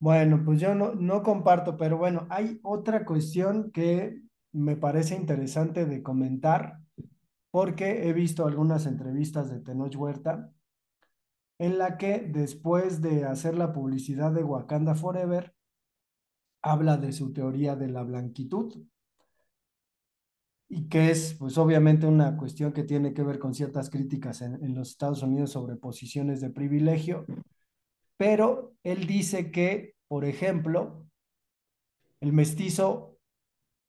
bueno, 0.05 0.43
pues 0.45 0.61
yo 0.61 0.75
no, 0.75 0.95
no 0.95 1.23
comparto, 1.23 1.79
pero 1.79 1.97
bueno, 1.97 2.27
hay 2.29 2.61
otra 2.63 3.07
cuestión 3.07 3.71
que 3.73 4.21
me 4.53 4.77
parece 4.77 5.15
interesante 5.17 5.87
de 5.87 6.03
comentar, 6.03 6.79
porque 7.55 8.09
he 8.09 8.13
visto 8.13 8.49
algunas 8.49 8.85
entrevistas 8.85 9.49
de 9.49 9.61
Tenoch 9.61 9.95
Huerta 9.95 10.53
en 11.61 11.79
la 11.79 11.99
que 11.99 12.19
después 12.19 13.01
de 13.01 13.27
hacer 13.27 13.57
la 13.57 13.73
publicidad 13.73 14.33
de 14.33 14.43
Wakanda 14.43 14.97
Forever, 14.97 15.55
habla 16.63 16.97
de 16.97 17.13
su 17.13 17.33
teoría 17.33 17.77
de 17.77 17.87
la 17.87 18.03
blanquitud 18.03 18.85
y 20.69 20.89
que 20.89 21.13
es 21.13 21.35
pues 21.35 21.57
obviamente 21.57 22.09
una 22.09 22.37
cuestión 22.37 22.73
que 22.73 22.83
tiene 22.83 23.15
que 23.15 23.23
ver 23.23 23.39
con 23.39 23.55
ciertas 23.55 23.89
críticas 23.89 24.43
en, 24.43 24.75
los 24.75 24.91
Estados 24.91 25.23
Unidos 25.23 25.53
sobre 25.53 25.77
posiciones 25.77 26.41
de 26.41 26.51
privilegio, 26.51 27.25
pero 28.17 28.75
él 28.83 29.07
dice 29.07 29.53
que, 29.53 29.95
por 30.09 30.25
ejemplo, 30.25 31.07
el 32.19 32.33
mestizo 32.33 33.17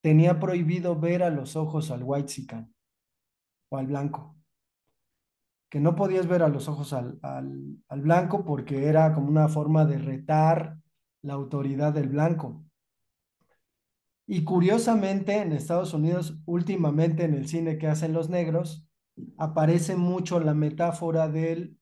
tenía 0.02 0.40
prohibido 0.40 1.00
ver 1.00 1.24
a 1.24 1.32
los 1.32 1.56
ojos 1.56 1.90
al 1.90 2.04
whitexican 2.04 2.75
o 3.70 3.78
al 3.78 3.88
blanco, 3.88 4.36
que 5.70 5.80
no 5.80 5.96
podías 5.96 6.28
ver 6.28 6.44
a 6.44 6.48
los 6.48 6.68
ojos 6.68 6.94
al, 6.94 7.20
al, 7.22 8.02
blanco 8.02 8.46
porque 8.46 8.88
era 8.88 9.14
como 9.14 9.28
una 9.28 9.48
forma 9.48 9.86
de 9.86 9.98
retar 9.98 10.78
la 11.22 11.34
autoridad 11.34 11.94
del 11.94 12.10
blanco. 12.10 12.64
Y 14.28 14.44
curiosamente, 14.44 15.38
en 15.38 15.52
Estados 15.52 15.94
Unidos, 15.94 16.40
últimamente 16.46 17.26
en 17.26 17.34
el 17.34 17.48
cine 17.48 17.78
que 17.78 17.88
hacen 17.88 18.14
los 18.14 18.30
negros, 18.30 18.88
aparece 19.38 19.96
mucho 19.96 20.40
la 20.40 20.54
metáfora 20.54 21.28
del 21.28 21.78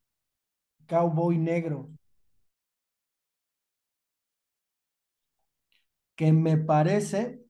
cowboy 0.88 1.38
negro, 1.38 1.90
que 6.16 6.32
me 6.32 6.58
parece, 6.58 7.44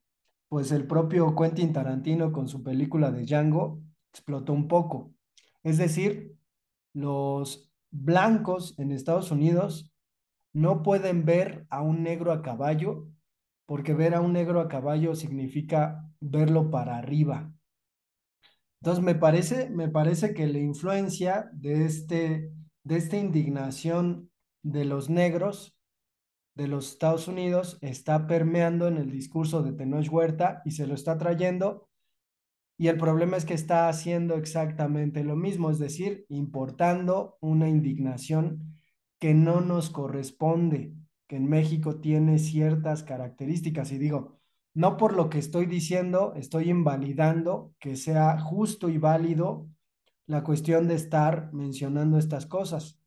pues 0.47 0.71
el 0.71 0.87
propio 0.87 1.35
Quentin 1.35 1.73
Tarantino 1.73 2.31
con 2.31 2.47
su 2.47 2.63
película 2.63 3.11
de 3.11 3.25
Django 3.25 3.82
explotó 4.13 4.53
un 4.53 4.67
poco. 4.67 5.11
Es 5.63 5.77
decir, 5.77 6.35
los 6.93 7.71
blancos 7.89 8.77
en 8.77 8.91
Estados 8.91 9.31
Unidos 9.31 9.91
no 10.53 10.83
pueden 10.83 11.25
ver 11.25 11.65
a 11.69 11.81
un 11.81 12.03
negro 12.03 12.31
a 12.31 12.43
caballo 12.43 13.07
porque 13.65 13.93
ver 13.93 14.13
a 14.13 14.21
un 14.21 14.33
negro 14.33 14.59
a 14.61 14.67
caballo 14.67 15.15
significa 15.15 16.07
verlo 16.19 16.69
para 16.69 16.97
arriba. 16.97 17.51
Entonces 18.81 19.03
me 19.03 19.15
parece, 19.15 19.69
me 19.69 19.87
parece 19.87 20.33
que 20.33 20.45
la 20.45 20.59
influencia 20.59 21.49
de, 21.53 21.85
este, 21.85 22.51
de 22.83 22.97
esta 22.97 23.17
indignación 23.17 24.29
de 24.61 24.85
los 24.85 25.09
negros 25.09 25.75
de 26.55 26.67
los 26.67 26.91
Estados 26.91 27.27
Unidos 27.27 27.79
está 27.81 28.27
permeando 28.27 28.87
en 28.87 28.97
el 28.97 29.09
discurso 29.09 29.63
de 29.63 29.73
Tenoch 29.73 30.11
Huerta 30.11 30.61
y 30.65 30.71
se 30.71 30.85
lo 30.85 30.93
está 30.93 31.17
trayendo. 31.17 31.89
Y 32.77 32.87
el 32.87 32.97
problema 32.97 33.37
es 33.37 33.45
que 33.45 33.53
está 33.53 33.87
haciendo 33.87 34.35
exactamente 34.35 35.23
lo 35.23 35.35
mismo, 35.35 35.69
es 35.69 35.79
decir, 35.79 36.25
importando 36.29 37.37
una 37.39 37.69
indignación 37.69 38.79
que 39.19 39.33
no 39.33 39.61
nos 39.61 39.89
corresponde, 39.89 40.93
que 41.27 41.37
en 41.37 41.47
México 41.47 41.99
tiene 41.99 42.39
ciertas 42.39 43.03
características. 43.03 43.91
Y 43.91 43.97
digo, 43.97 44.39
no 44.73 44.97
por 44.97 45.13
lo 45.13 45.29
que 45.29 45.39
estoy 45.39 45.65
diciendo, 45.65 46.33
estoy 46.35 46.69
invalidando 46.69 47.73
que 47.79 47.95
sea 47.95 48.39
justo 48.39 48.89
y 48.89 48.97
válido 48.97 49.67
la 50.25 50.43
cuestión 50.43 50.87
de 50.87 50.95
estar 50.95 51.53
mencionando 51.53 52.17
estas 52.17 52.45
cosas. 52.45 52.99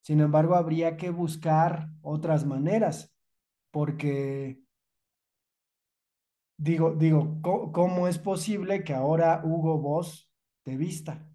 Sin 0.00 0.20
embargo, 0.20 0.56
habría 0.56 0.96
que 0.96 1.10
buscar 1.10 1.90
otras 2.02 2.44
maneras, 2.44 3.14
porque 3.70 4.61
digo, 6.62 6.94
digo, 6.94 7.40
¿cómo, 7.42 8.06
es 8.06 8.18
posible 8.18 8.84
que 8.84 8.94
ahora 8.94 9.42
Hugo 9.44 9.78
Boss 9.78 10.30
te 10.62 10.76
vista? 10.76 11.28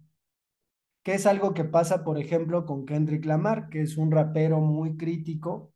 Que 1.02 1.14
es 1.14 1.26
algo 1.26 1.54
que 1.54 1.64
pasa, 1.64 2.02
por 2.02 2.18
ejemplo, 2.18 2.64
con 2.64 2.86
Kendrick 2.86 3.24
Lamar, 3.26 3.68
que 3.68 3.82
es 3.82 3.96
un 3.98 4.10
rapero 4.10 4.60
muy 4.60 4.96
crítico, 4.96 5.74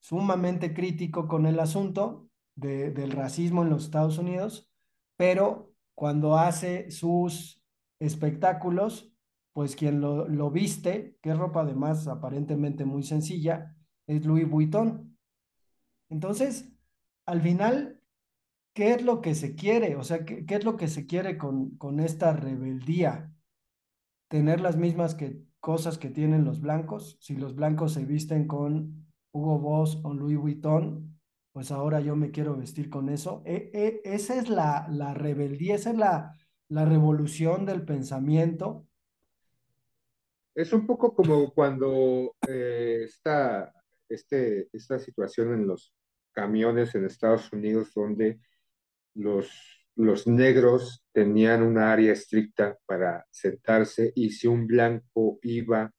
sumamente 0.00 0.72
crítico 0.72 1.28
con 1.28 1.46
el 1.46 1.60
asunto, 1.60 2.28
de, 2.54 2.90
del 2.90 3.12
racismo 3.12 3.62
en 3.62 3.70
los 3.70 3.84
Estados 3.84 4.18
Unidos, 4.18 4.68
pero 5.16 5.72
cuando 5.94 6.36
hace 6.36 6.90
sus 6.90 7.62
espectáculos, 8.00 9.12
pues 9.52 9.76
quien 9.76 10.00
lo, 10.00 10.26
lo 10.28 10.50
viste, 10.50 11.16
que 11.22 11.30
es 11.30 11.38
ropa 11.38 11.60
además 11.60 12.08
aparentemente 12.08 12.84
muy 12.84 13.02
sencilla, 13.02 13.76
es 14.06 14.24
Louis 14.24 14.48
Vuitton. 14.48 15.16
Entonces, 16.08 16.68
al 17.26 17.42
final, 17.42 17.97
¿qué 18.78 18.92
es 18.92 19.02
lo 19.02 19.20
que 19.20 19.34
se 19.34 19.56
quiere? 19.56 19.96
O 19.96 20.04
sea, 20.04 20.24
¿qué, 20.24 20.44
es 20.48 20.64
lo 20.64 20.76
que 20.76 20.86
se 20.86 21.04
quiere 21.04 21.36
con, 21.36 21.76
con 21.78 21.98
esta 21.98 22.32
rebeldía? 22.32 23.34
¿Tener 24.28 24.60
las 24.60 24.76
mismas 24.76 25.16
cosas 25.58 25.98
que 25.98 26.10
tienen 26.10 26.44
los 26.44 26.60
blancos? 26.60 27.18
Si 27.20 27.34
los 27.34 27.56
blancos 27.56 27.94
se 27.94 28.04
visten 28.04 28.46
con 28.46 29.04
Hugo 29.32 29.58
Boss 29.58 29.98
o 30.04 30.14
Louis 30.14 30.38
Vuitton, 30.38 31.18
pues 31.50 31.72
ahora 31.72 31.98
yo 31.98 32.14
me 32.14 32.30
quiero 32.30 32.56
vestir 32.56 32.88
con 32.88 33.08
eso. 33.08 33.42
E, 33.44 33.68
e, 33.74 34.00
esa 34.04 34.36
es 34.36 34.48
la, 34.48 34.86
la, 34.88 35.12
rebeldía, 35.12 35.74
esa 35.74 35.90
es 35.90 35.96
la, 35.96 36.36
la 36.68 36.84
revolución 36.84 37.66
del 37.66 37.84
pensamiento. 37.84 38.86
Es 40.54 40.72
un 40.72 40.86
poco 40.86 41.16
como 41.16 41.52
cuando 41.52 42.36
eh, 42.46 43.00
está 43.06 43.74
este, 44.08 44.68
esta 44.72 45.00
situación 45.00 45.52
en 45.52 45.66
los 45.66 45.92
camiones 46.30 46.94
en 46.94 47.06
Estados 47.06 47.52
Unidos 47.52 47.92
donde 47.92 48.38
los, 49.18 49.50
los 49.96 50.26
negros 50.26 51.04
tenían 51.12 51.62
una 51.62 51.92
área 51.92 52.12
estricta 52.12 52.78
para 52.86 53.26
sentarse 53.30 54.12
y 54.14 54.30
si 54.30 54.46
un 54.46 54.66
blanco 54.66 55.38
iba 55.42 55.92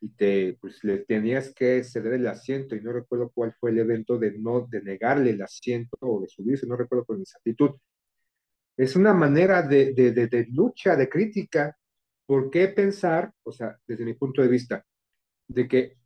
y 0.00 0.08
te, 0.14 0.58
pues 0.60 0.82
le 0.82 0.98
tenías 0.98 1.54
que 1.54 1.84
ceder 1.84 2.14
el 2.14 2.26
asiento 2.26 2.74
y 2.74 2.80
no 2.80 2.92
recuerdo 2.92 3.30
cuál 3.32 3.54
fue 3.60 3.70
el 3.70 3.78
evento 3.78 4.18
de 4.18 4.36
no, 4.38 4.66
de 4.68 4.82
negarle 4.82 5.30
el 5.30 5.42
asiento 5.42 5.96
o 6.00 6.20
de 6.20 6.28
subirse, 6.28 6.66
no 6.66 6.76
recuerdo 6.76 7.04
con 7.04 7.20
exactitud. 7.20 7.70
Es 8.76 8.96
una 8.96 9.12
manera 9.12 9.62
de, 9.62 9.92
de, 9.92 10.12
de, 10.12 10.46
lucha, 10.50 10.96
de 10.96 11.08
crítica. 11.08 11.76
¿Por 12.26 12.50
qué 12.50 12.68
pensar, 12.68 13.32
o 13.44 13.52
sea, 13.52 13.78
desde 13.86 14.04
mi 14.04 14.14
punto 14.14 14.42
de 14.42 14.48
vista, 14.48 14.84
de 15.46 15.68
que 15.68 15.96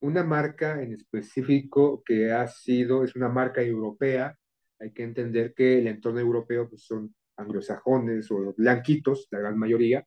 una 0.00 0.22
marca 0.22 0.82
en 0.82 0.92
específico 0.92 2.02
que 2.04 2.30
ha 2.32 2.46
sido, 2.46 3.04
es 3.04 3.16
una 3.16 3.28
marca 3.28 3.62
europea, 3.62 4.36
hay 4.80 4.92
que 4.92 5.02
entender 5.04 5.54
que 5.54 5.78
el 5.78 5.86
entorno 5.86 6.20
europeo 6.20 6.68
pues, 6.68 6.82
son 6.84 7.14
anglosajones 7.36 8.30
o 8.30 8.54
blanquitos, 8.56 9.28
la 9.30 9.38
gran 9.38 9.58
mayoría, 9.58 10.04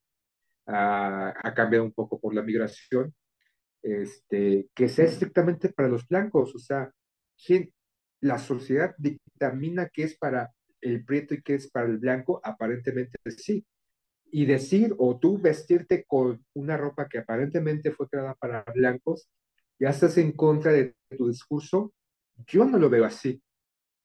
ha, 0.67 1.33
ha 1.41 1.53
cambiado 1.53 1.85
un 1.85 1.93
poco 1.93 2.19
por 2.19 2.33
la 2.33 2.41
migración, 2.41 3.13
este, 3.81 4.67
que 4.73 4.89
sea 4.89 5.05
estrictamente 5.05 5.69
para 5.69 5.89
los 5.89 6.07
blancos, 6.07 6.55
o 6.55 6.59
sea, 6.59 6.91
¿quién, 7.45 7.71
la 8.21 8.39
sociedad 8.39 8.95
dictamina 8.97 9.89
qué 9.89 10.03
es 10.03 10.17
para 10.17 10.51
el 10.81 11.03
prieto 11.05 11.33
y 11.33 11.41
qué 11.41 11.55
es 11.55 11.69
para 11.69 11.87
el 11.87 11.97
blanco, 11.97 12.41
aparentemente 12.43 13.17
sí. 13.37 13.65
Y 14.31 14.45
decir 14.45 14.95
o 14.97 15.19
tú 15.19 15.37
vestirte 15.37 16.05
con 16.07 16.43
una 16.53 16.77
ropa 16.77 17.07
que 17.07 17.19
aparentemente 17.19 17.91
fue 17.91 18.07
creada 18.09 18.33
para 18.35 18.63
blancos, 18.73 19.29
ya 19.79 19.89
estás 19.89 20.17
en 20.17 20.31
contra 20.31 20.71
de 20.71 20.95
tu 21.17 21.27
discurso, 21.27 21.93
yo 22.47 22.65
no 22.65 22.77
lo 22.77 22.89
veo 22.89 23.05
así. 23.05 23.41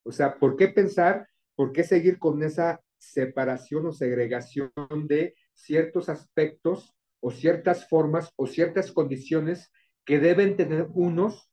O 0.09 0.13
sea, 0.13 0.39
¿por 0.39 0.57
qué 0.57 0.69
pensar, 0.69 1.29
por 1.55 1.71
qué 1.71 1.85
seguir 1.85 2.19
con 2.19 2.43
esa 2.43 2.81
separación 2.97 3.85
o 3.85 3.93
segregación 3.93 4.73
de 5.07 5.35
ciertos 5.53 6.09
aspectos 6.09 6.95
o 7.21 7.31
ciertas 7.31 7.87
formas 7.91 8.33
o 8.37 8.47
ciertas 8.47 8.91
condiciones 8.91 9.71
que 10.07 10.19
deben 10.19 10.57
tener 10.57 10.87
unos 10.95 11.51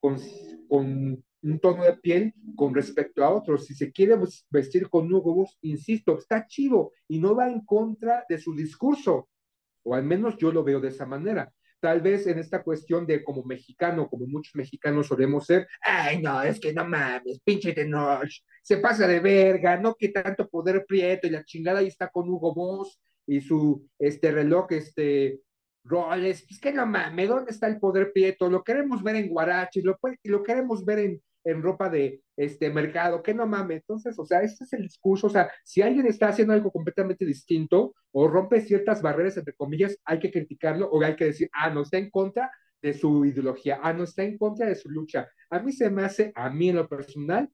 con, 0.00 0.16
con 0.68 1.24
un 1.42 1.60
tono 1.60 1.84
de 1.84 1.96
piel 1.98 2.34
con 2.56 2.74
respecto 2.74 3.24
a 3.24 3.30
otros. 3.30 3.66
Si 3.66 3.74
se 3.74 3.92
quiere 3.92 4.16
vestir 4.50 4.88
con 4.88 5.12
Hugo 5.12 5.48
insisto, 5.60 6.18
está 6.18 6.48
chido 6.48 6.90
y 7.06 7.20
no 7.20 7.36
va 7.36 7.48
en 7.48 7.64
contra 7.64 8.24
de 8.28 8.38
su 8.38 8.56
discurso, 8.56 9.28
o 9.84 9.94
al 9.94 10.02
menos 10.02 10.36
yo 10.36 10.50
lo 10.50 10.64
veo 10.64 10.80
de 10.80 10.88
esa 10.88 11.06
manera 11.06 11.54
tal 11.84 12.00
vez 12.00 12.26
en 12.26 12.38
esta 12.38 12.62
cuestión 12.62 13.06
de 13.06 13.22
como 13.22 13.44
mexicano, 13.44 14.08
como 14.08 14.26
muchos 14.26 14.56
mexicanos 14.56 15.06
solemos 15.06 15.44
ser, 15.44 15.68
ay, 15.82 16.22
no, 16.22 16.42
es 16.42 16.58
que 16.58 16.72
no 16.72 16.82
mames, 16.82 17.40
pinche 17.44 17.74
Tenoch, 17.74 18.26
se 18.62 18.78
pasa 18.78 19.06
de 19.06 19.20
verga, 19.20 19.78
no 19.78 19.94
que 19.94 20.08
tanto 20.08 20.48
poder 20.48 20.86
prieto 20.88 21.26
y 21.26 21.30
la 21.30 21.44
chingada 21.44 21.80
ahí 21.80 21.88
está 21.88 22.08
con 22.08 22.26
Hugo 22.26 22.54
Boss 22.54 22.98
y 23.26 23.42
su 23.42 23.86
este 23.98 24.32
reloj, 24.32 24.72
este 24.72 25.40
Rolex, 25.84 26.50
es 26.50 26.58
que 26.58 26.72
no 26.72 26.86
mames, 26.86 27.28
¿dónde 27.28 27.50
está 27.50 27.66
el 27.66 27.78
poder 27.78 28.14
prieto? 28.14 28.48
Lo 28.48 28.64
queremos 28.64 29.02
ver 29.02 29.16
en 29.16 29.28
Guaraches, 29.28 29.84
lo, 29.84 29.98
lo 30.22 30.42
queremos 30.42 30.86
ver 30.86 30.98
en, 31.00 31.22
en 31.44 31.62
ropa 31.62 31.88
de 31.88 32.22
este 32.36 32.70
mercado, 32.70 33.22
que 33.22 33.34
no 33.34 33.46
mames. 33.46 33.82
Entonces, 33.82 34.18
o 34.18 34.24
sea, 34.24 34.40
este 34.40 34.64
es 34.64 34.72
el 34.72 34.82
discurso. 34.82 35.26
O 35.26 35.30
sea, 35.30 35.50
si 35.62 35.82
alguien 35.82 36.06
está 36.06 36.28
haciendo 36.28 36.54
algo 36.54 36.72
completamente 36.72 37.24
distinto 37.24 37.94
o 38.12 38.26
rompe 38.28 38.60
ciertas 38.60 39.02
barreras, 39.02 39.36
entre 39.36 39.54
comillas, 39.54 39.96
hay 40.04 40.18
que 40.18 40.30
criticarlo 40.30 40.88
o 40.90 41.02
hay 41.02 41.16
que 41.16 41.26
decir, 41.26 41.50
ah, 41.52 41.70
no 41.70 41.82
está 41.82 41.98
en 41.98 42.10
contra 42.10 42.50
de 42.80 42.94
su 42.94 43.24
ideología, 43.24 43.80
ah, 43.82 43.92
no 43.92 44.04
está 44.04 44.24
en 44.24 44.38
contra 44.38 44.66
de 44.66 44.74
su 44.74 44.90
lucha. 44.90 45.28
A 45.50 45.60
mí 45.60 45.72
se 45.72 45.90
me 45.90 46.02
hace, 46.02 46.32
a 46.34 46.50
mí 46.50 46.70
en 46.70 46.76
lo 46.76 46.88
personal, 46.88 47.50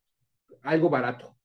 algo 0.63 0.89
barato. 0.89 1.37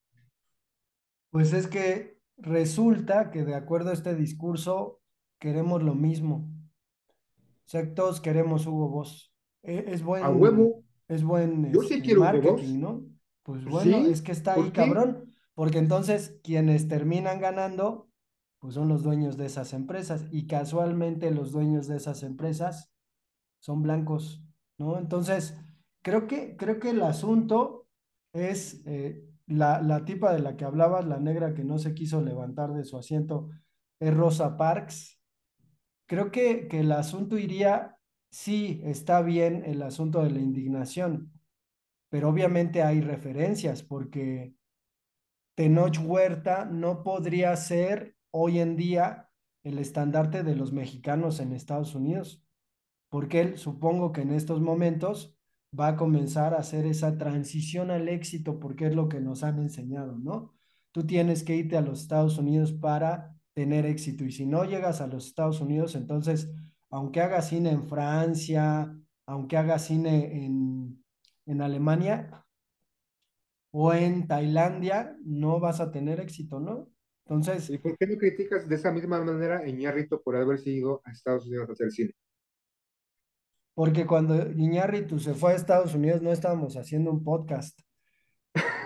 Pues 1.31 1.53
es 1.53 1.67
que 1.67 2.17
resulta 2.37 3.31
que 3.31 3.43
de 3.43 3.55
acuerdo 3.55 3.89
a 3.89 3.93
este 3.93 4.15
discurso, 4.15 5.01
queremos 5.39 5.83
lo 5.83 5.95
mismo. 5.95 6.49
O 7.39 7.67
sea, 7.67 7.93
todos 7.93 8.21
queremos 8.21 8.65
Hugo 8.67 8.89
Boss. 8.89 9.33
E, 9.63 9.85
es 9.87 10.03
buen, 10.03 10.23
a 10.23 10.29
huevo. 10.29 10.84
Es 11.07 11.23
buen 11.23 11.71
Yo 11.71 11.81
sí 11.81 11.95
este, 11.95 12.01
quiero 12.01 12.21
marketing. 12.21 12.79
¿no? 12.79 13.05
Pues 13.43 13.65
bueno, 13.65 14.05
Sí, 14.05 14.11
es 14.11 14.21
que 14.21 14.31
está 14.31 14.55
¿por 14.55 14.65
ahí 14.65 14.71
cabrón, 14.71 15.25
porque 15.53 15.77
entonces 15.77 16.39
quienes 16.43 16.87
terminan 16.87 17.39
ganando, 17.39 18.09
pues 18.59 18.73
son 18.73 18.87
los 18.87 19.03
dueños 19.03 19.37
de 19.37 19.45
esas 19.45 19.73
empresas 19.73 20.25
y 20.31 20.47
casualmente 20.47 21.29
los 21.31 21.51
dueños 21.51 21.87
de 21.87 21.97
esas 21.97 22.23
empresas 22.23 22.91
son 23.59 23.81
blancos, 23.83 24.43
¿no? 24.77 24.97
Entonces, 24.97 25.55
creo 26.01 26.27
que, 26.27 26.55
creo 26.57 26.79
que 26.79 26.91
el 26.91 27.01
asunto 27.01 27.87
es 28.33 28.81
eh, 28.85 29.23
la, 29.47 29.81
la 29.81 30.05
tipa 30.05 30.33
de 30.33 30.39
la 30.39 30.57
que 30.57 30.65
hablabas, 30.65 31.05
la 31.05 31.19
negra 31.19 31.53
que 31.53 31.63
no 31.63 31.77
se 31.79 31.93
quiso 31.93 32.21
levantar 32.21 32.73
de 32.73 32.83
su 32.83 32.97
asiento, 32.97 33.49
es 33.99 34.13
Rosa 34.13 34.57
Parks. 34.57 35.19
Creo 36.07 36.31
que, 36.31 36.67
que 36.67 36.81
el 36.81 36.91
asunto 36.91 37.37
iría, 37.37 37.94
sí, 38.35 38.81
está 38.83 39.21
bien 39.21 39.63
el 39.65 39.81
asunto 39.81 40.21
de 40.21 40.29
la 40.29 40.39
indignación, 40.39 41.31
pero 42.09 42.29
obviamente 42.29 42.83
hay 42.83 42.99
referencias 42.99 43.81
porque 43.81 44.53
Tenoch 45.55 45.97
Huerta 46.03 46.65
no 46.65 47.01
podría 47.01 47.55
ser 47.55 48.17
hoy 48.31 48.59
en 48.59 48.75
día 48.75 49.29
el 49.63 49.79
estandarte 49.79 50.43
de 50.43 50.53
los 50.53 50.73
mexicanos 50.73 51.39
en 51.39 51.53
Estados 51.53 51.95
Unidos, 51.95 52.43
porque 53.09 53.39
él 53.39 53.57
supongo 53.57 54.11
que 54.11 54.21
en 54.21 54.33
estos 54.33 54.59
momentos 54.59 55.37
va 55.77 55.87
a 55.87 55.95
comenzar 55.95 56.53
a 56.53 56.59
hacer 56.59 56.85
esa 56.85 57.17
transición 57.17 57.89
al 57.89 58.09
éxito, 58.09 58.59
porque 58.59 58.87
es 58.87 58.95
lo 58.95 59.07
que 59.07 59.21
nos 59.21 59.43
han 59.43 59.59
enseñado, 59.59 60.17
¿no? 60.17 60.53
Tú 60.91 61.05
tienes 61.07 61.43
que 61.43 61.55
irte 61.55 61.77
a 61.77 61.81
los 61.81 62.01
Estados 62.01 62.37
Unidos 62.37 62.73
para 62.73 63.37
tener 63.53 63.85
éxito 63.85 64.25
y 64.25 64.33
si 64.33 64.45
no 64.45 64.65
llegas 64.65 64.99
a 64.99 65.07
los 65.07 65.27
Estados 65.27 65.61
Unidos, 65.61 65.95
entonces, 65.95 66.51
aunque 66.95 67.19
hagas 67.19 67.49
cine 67.49 67.71
en 67.71 67.83
Francia, 67.89 68.95
aunque 69.27 69.57
hagas 69.57 69.85
cine 69.85 70.45
en, 70.45 71.03
en 71.45 71.61
Alemania, 71.61 72.45
o 73.71 73.93
en 73.93 74.27
Tailandia 74.27 75.17
no 75.25 75.59
vas 75.59 75.81
a 75.81 75.91
tener 75.91 76.21
éxito, 76.21 76.61
¿no? 76.61 76.89
Entonces, 77.25 77.69
¿Y 77.69 77.77
por 77.79 77.97
qué 77.97 78.07
no 78.07 78.17
criticas 78.17 78.69
de 78.69 78.75
esa 78.75 78.91
misma 78.91 79.19
manera 79.21 79.57
a 79.59 79.67
Iñárritu 79.67 80.21
por 80.23 80.37
haberse 80.37 80.69
ido 80.69 81.01
a 81.03 81.11
Estados 81.11 81.45
Unidos 81.47 81.67
a 81.69 81.73
hacer 81.73 81.91
cine? 81.91 82.13
porque 83.73 84.05
cuando 84.05 84.49
Iñárritu 84.51 85.19
se 85.19 85.33
fue 85.33 85.51
a 85.51 85.55
Estados 85.55 85.93
Unidos 85.95 86.21
no 86.21 86.31
estábamos 86.31 86.77
haciendo 86.77 87.11
un 87.11 87.25
podcast. 87.25 87.77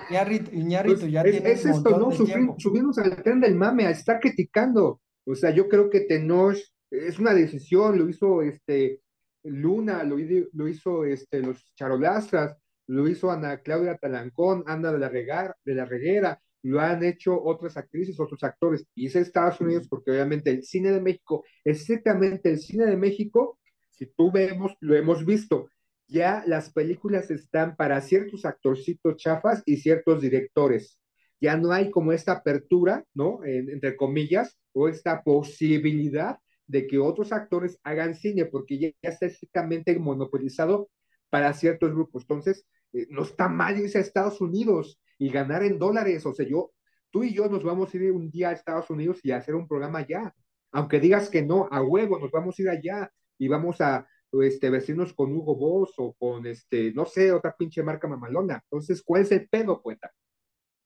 Iñárritu, 0.09 0.49
Iñárritu 0.51 1.01
Pues 1.01 1.11
ya 1.11 1.21
es, 1.21 1.31
tiene 1.31 1.51
es 1.51 1.63
un 1.65 1.71
esto, 1.71 1.89
montón 1.91 2.01
¿no? 2.01 2.09
de 2.09 2.15
Subir, 2.15 2.33
tiempo. 2.33 2.55
subirnos 2.57 2.97
al 2.97 3.21
tren 3.21 3.39
del 3.39 3.53
mame, 3.53 3.85
a 3.85 3.91
estar 3.91 4.19
criticando. 4.19 4.99
O 5.27 5.35
sea, 5.35 5.51
yo 5.51 5.69
creo 5.69 5.91
que 5.91 5.99
Tenoch 5.99 6.57
es 6.91 7.19
una 7.19 7.33
decisión, 7.33 7.97
lo 7.97 8.09
hizo 8.09 8.41
este 8.41 9.01
Luna, 9.43 10.03
lo, 10.03 10.19
hi- 10.19 10.47
lo 10.53 10.67
hizo 10.67 11.05
este, 11.05 11.41
los 11.41 11.73
Charolastras, 11.75 12.55
lo 12.87 13.07
hizo 13.07 13.31
Ana 13.31 13.59
Claudia 13.61 13.97
Talancón, 13.97 14.63
Ana 14.67 14.91
de 14.91 14.99
la, 14.99 15.09
Regar, 15.09 15.55
de 15.63 15.75
la 15.75 15.85
Reguera, 15.85 16.41
lo 16.63 16.79
han 16.81 17.03
hecho 17.03 17.41
otras 17.41 17.77
actrices, 17.77 18.19
otros 18.19 18.43
actores, 18.43 18.85
y 18.95 19.07
es 19.07 19.15
Estados 19.15 19.61
Unidos 19.61 19.87
porque 19.89 20.11
obviamente 20.11 20.49
el 20.51 20.63
cine 20.63 20.91
de 20.91 20.99
México, 21.01 21.45
exactamente 21.63 22.49
el 22.49 22.59
cine 22.59 22.85
de 22.85 22.97
México, 22.97 23.59
si 23.91 24.07
tú 24.07 24.31
vemos, 24.31 24.73
lo 24.81 24.95
hemos 24.95 25.25
visto, 25.25 25.69
ya 26.07 26.43
las 26.47 26.71
películas 26.71 27.29
están 27.31 27.75
para 27.75 28.01
ciertos 28.01 28.45
actorcitos 28.45 29.15
chafas 29.17 29.61
y 29.65 29.77
ciertos 29.77 30.21
directores. 30.21 30.99
Ya 31.41 31.55
no 31.57 31.71
hay 31.71 31.89
como 31.91 32.11
esta 32.11 32.33
apertura, 32.33 33.05
¿no? 33.13 33.43
En- 33.45 33.69
entre 33.69 33.95
comillas, 33.95 34.57
o 34.73 34.87
esta 34.89 35.23
posibilidad 35.23 36.37
de 36.69 36.85
que 36.87 36.99
otros 36.99 37.31
actores 37.33 37.79
hagan 37.83 38.13
cine, 38.15 38.45
porque 38.45 38.77
ya, 38.77 38.91
está 39.01 39.25
estrictamente 39.25 39.97
monopolizado 39.97 40.89
para 41.29 41.51
ciertos 41.53 41.91
grupos. 41.91 42.23
Entonces, 42.23 42.65
eh, 42.93 43.07
no 43.09 43.23
está 43.23 43.49
mal 43.49 43.79
irse 43.79 43.97
a 43.97 44.01
Estados 44.01 44.39
Unidos. 44.39 44.99
y 45.21 45.29
ganar 45.31 45.63
en 45.63 45.77
dólares. 45.77 46.25
O 46.25 46.33
sea, 46.33 46.47
yo, 46.47 46.71
tú 47.11 47.25
y 47.25 47.33
yo 47.33 47.49
nos 47.49 47.61
vamos 47.63 47.93
a 47.93 47.97
ir 47.97 48.09
un 48.13 48.31
día 48.31 48.49
a 48.49 48.53
Estados 48.53 48.89
Unidos 48.89 49.19
y 49.23 49.31
a 49.31 49.37
hacer 49.37 49.53
un 49.53 49.67
programa 49.67 49.99
allá. 49.99 50.33
Aunque 50.71 51.01
digas 51.01 51.29
que 51.29 51.41
no, 51.41 51.67
a 51.71 51.81
huevo, 51.83 52.19
nos 52.19 52.31
vamos 52.31 52.57
a 52.57 52.61
ir 52.61 52.69
allá 52.69 53.11
y 53.37 53.49
vamos 53.49 53.81
a 53.81 54.07
este, 54.31 54.69
vestirnos 54.69 55.13
con 55.13 55.35
Hugo 55.35 55.55
Boss 55.57 55.93
o 55.97 56.13
con, 56.13 56.45
este, 56.45 56.93
no 56.93 57.05
sé, 57.05 57.33
otra 57.33 57.53
pinche 57.57 57.83
marca 57.83 58.07
mamalona. 58.07 58.61
Entonces, 58.63 59.03
¿cuál 59.03 59.23
es 59.23 59.31
el 59.33 59.49
pedo, 59.49 59.81
poeta? 59.81 60.09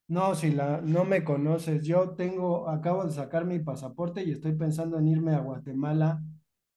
No, 0.08 0.36
si 0.36 0.52
la, 0.52 0.82
no 0.82 1.06
me 1.06 1.24
conoces, 1.24 1.84
yo 1.86 2.12
tengo, 2.16 2.70
acabo 2.70 3.06
de 3.06 3.12
sacar 3.14 3.46
mi 3.46 3.60
pasaporte 3.60 4.24
y 4.24 4.32
estoy 4.32 4.54
pensando 4.54 5.00
en 5.00 5.08
irme 5.08 5.34
a 5.34 5.40
Guatemala 5.40 6.22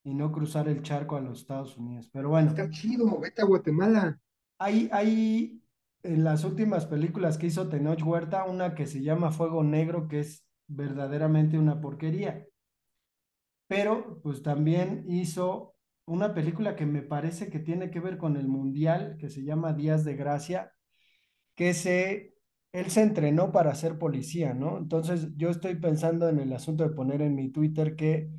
y 0.05 0.15
no 0.15 0.33
cruzar 0.33 0.69
el 0.69 0.83
charco 0.83 1.17
a 1.17 1.21
los 1.21 1.41
Estados 1.41 1.77
Unidos. 1.77 2.09
Pero 2.13 2.31
bueno, 2.31 2.49
Está 2.49 2.71
chido, 2.71 3.19
vete 3.21 3.43
a 3.43 3.45
Guatemala. 3.45 4.19
hay, 4.59 4.89
hay 4.93 5.63
en 6.03 6.25
las 6.25 6.45
últimas 6.45 6.87
películas 6.87 7.37
que 7.37 7.47
hizo 7.47 7.69
Tenoch 7.69 8.03
Huerta, 8.05 8.45
una 8.45 8.75
que 8.75 8.87
se 8.87 9.03
llama 9.03 9.33
Fuego 9.33 9.65
Negro, 9.65 10.09
que 10.09 10.21
es 10.21 10.47
verdaderamente 10.69 11.59
una 11.59 11.81
porquería. 11.81 12.47
Pero 13.69 14.21
pues 14.23 14.43
también 14.43 15.05
hizo 15.09 15.75
una 16.07 16.35
película 16.35 16.77
que 16.77 16.87
me 16.87 17.03
parece 17.03 17.51
que 17.51 17.59
tiene 17.59 17.91
que 17.91 18.01
ver 18.01 18.17
con 18.19 18.37
el 18.37 18.47
Mundial, 18.49 19.17
que 19.19 19.29
se 19.29 19.43
llama 19.45 19.73
Días 19.73 20.05
de 20.05 20.15
Gracia, 20.15 20.73
que 21.57 21.75
se, 21.75 22.36
él 22.77 22.91
se 22.91 23.03
entrenó 23.03 23.53
para 23.53 23.75
ser 23.75 23.99
policía, 23.99 24.55
¿no? 24.55 24.79
Entonces 24.79 25.29
yo 25.37 25.51
estoy 25.51 25.77
pensando 25.77 26.29
en 26.29 26.39
el 26.39 26.53
asunto 26.53 26.85
de 26.85 26.95
poner 26.95 27.23
en 27.23 27.35
mi 27.35 27.51
Twitter 27.51 27.97
que 27.97 28.31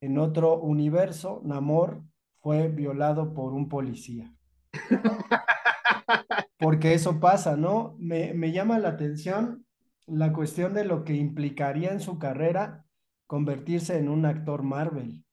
en 0.00 0.18
otro 0.18 0.60
universo, 0.60 1.40
Namor 1.44 2.02
fue 2.40 2.68
violado 2.68 3.32
por 3.32 3.54
un 3.54 3.68
policía. 3.68 4.34
Porque 6.58 6.94
eso 6.94 7.20
pasa, 7.20 7.56
¿no? 7.56 7.96
Me, 7.98 8.34
me 8.34 8.52
llama 8.52 8.78
la 8.78 8.90
atención 8.90 9.66
la 10.06 10.32
cuestión 10.32 10.74
de 10.74 10.84
lo 10.84 11.04
que 11.04 11.14
implicaría 11.14 11.90
en 11.92 12.00
su 12.00 12.18
carrera 12.18 12.84
convertirse 13.26 13.98
en 13.98 14.08
un 14.08 14.26
actor 14.26 14.62
Marvel 14.62 15.24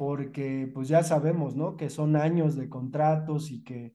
porque 0.00 0.70
pues 0.72 0.88
ya 0.88 1.02
sabemos, 1.02 1.56
¿no? 1.56 1.76
Que 1.76 1.90
son 1.90 2.16
años 2.16 2.56
de 2.56 2.70
contratos 2.70 3.50
y 3.50 3.62
que, 3.62 3.94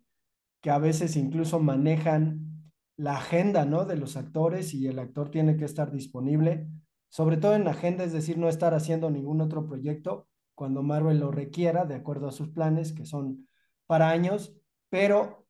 que 0.62 0.70
a 0.70 0.78
veces 0.78 1.16
incluso 1.16 1.60
manejan 1.60 2.55
la 2.98 3.18
agenda, 3.18 3.66
¿no? 3.66 3.86
De 3.86 3.98
los 3.98 4.18
actores 4.18 4.74
y 4.74 4.88
el 4.88 5.00
actor 5.00 5.30
tiene 5.30 5.58
que 5.58 5.66
estar 5.66 5.92
disponible, 5.92 6.68
sobre 7.10 7.38
todo 7.38 7.56
en 7.56 7.64
la 7.64 7.72
agenda, 7.72 8.04
es 8.04 8.14
decir, 8.14 8.38
no 8.38 8.50
estar 8.50 8.74
haciendo 8.74 9.10
ningún 9.10 9.42
otro 9.42 9.66
proyecto 9.66 10.28
cuando 10.54 10.84
Marvel 10.84 11.20
lo 11.20 11.32
requiera, 11.32 11.86
de 11.86 11.96
acuerdo 11.96 12.28
a 12.28 12.32
sus 12.32 12.50
planes, 12.50 12.94
que 12.94 13.06
son 13.06 13.48
para 13.88 14.10
años, 14.10 14.56
pero 14.90 15.46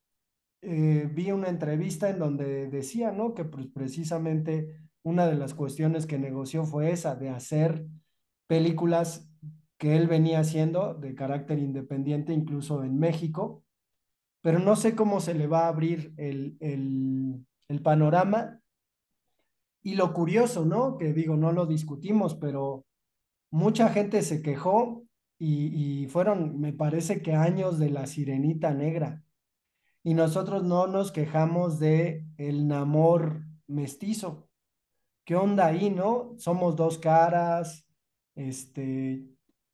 eh, 0.62 1.10
vi 1.14 1.32
una 1.32 1.50
entrevista 1.50 2.10
en 2.10 2.20
donde 2.20 2.68
decía, 2.68 3.12
¿no? 3.12 3.34
Que 3.34 3.46
pues, 3.46 3.68
precisamente 3.68 4.80
una 5.04 5.28
de 5.28 5.36
las 5.36 5.54
cuestiones 5.54 6.08
que 6.08 6.18
negoció 6.18 6.66
fue 6.66 6.92
esa, 6.92 7.16
de 7.16 7.30
hacer 7.30 7.86
películas 8.48 9.30
que 9.78 9.96
él 9.96 10.08
venía 10.08 10.40
haciendo 10.40 10.96
de 10.96 11.14
carácter 11.14 11.60
independiente, 11.60 12.34
incluso 12.34 12.84
en 12.84 12.98
México, 12.98 13.65
pero 14.46 14.60
no 14.60 14.76
sé 14.76 14.96
cómo 14.96 15.22
se 15.22 15.34
le 15.34 15.48
va 15.48 15.62
a 15.62 15.70
abrir 15.70 16.14
el, 16.18 16.56
el, 16.60 17.82
panorama. 17.82 18.62
Y 19.82 19.96
lo 19.96 20.14
curioso, 20.14 20.66
¿no? 20.66 21.00
Que 21.00 21.14
digo, 21.14 21.36
no 21.36 21.52
lo 21.52 21.66
discutimos, 21.66 22.36
pero 22.36 22.86
mucha 23.50 23.90
gente 23.90 24.22
se 24.22 24.44
quejó 24.44 25.04
y, 25.40 26.04
y 26.04 26.08
fueron, 26.10 26.60
me 26.60 26.74
parece 26.74 27.24
que 27.24 27.34
años 27.34 27.80
de 27.80 27.90
la 27.90 28.06
sirenita 28.06 28.72
negra. 28.72 29.24
Y 30.04 30.14
nosotros 30.14 30.64
no 30.64 30.86
nos 30.86 31.12
quejamos 31.12 31.80
de 31.80 32.24
el 32.38 32.68
Namor 32.68 33.42
mestizo. 33.66 34.48
¿Qué 35.24 35.36
onda 35.36 35.66
ahí, 35.66 35.90
no? 35.90 36.36
Somos 36.38 36.76
dos 36.76 37.00
caras, 37.00 37.88
este, 38.36 39.26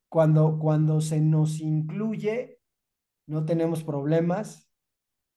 cuando, 0.08 0.58
cuando 0.58 1.02
se 1.02 1.20
nos 1.20 1.60
incluye, 1.60 2.61
no 3.32 3.46
tenemos 3.46 3.82
problemas, 3.82 4.68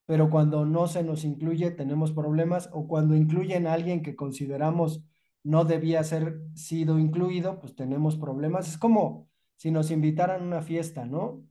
pero 0.05 0.29
cuando 0.29 0.65
no 0.65 0.87
se 0.87 1.01
nos 1.01 1.23
incluye, 1.23 1.71
tenemos 1.71 2.11
problemas, 2.11 2.69
o 2.73 2.87
cuando 2.87 3.15
incluyen 3.15 3.65
a 3.65 3.73
alguien 3.73 4.03
que 4.03 4.15
consideramos 4.15 5.03
no 5.43 5.63
debía 5.63 6.03
ser 6.03 6.41
sido 6.55 6.99
incluido, 6.99 7.59
pues 7.59 7.73
tenemos 7.73 8.17
problemas. 8.17 8.67
Es 8.67 8.77
como 8.77 9.29
si 9.55 9.71
nos 9.71 9.91
invitaran 9.91 10.41
a 10.41 10.45
una 10.45 10.61
fiesta, 10.61 11.05
¿no? 11.05 11.43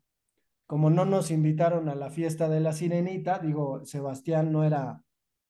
Como 0.67 0.91
no 0.91 1.07
nos 1.07 1.31
invitaron 1.31 1.89
a 1.89 1.95
la 1.95 2.11
fiesta 2.11 2.49
de 2.49 2.61
la 2.61 2.75
sirenita, 2.75 3.39
digo, 3.39 3.85
Sebastián 3.85 4.53
no 4.53 4.65
era 4.65 5.03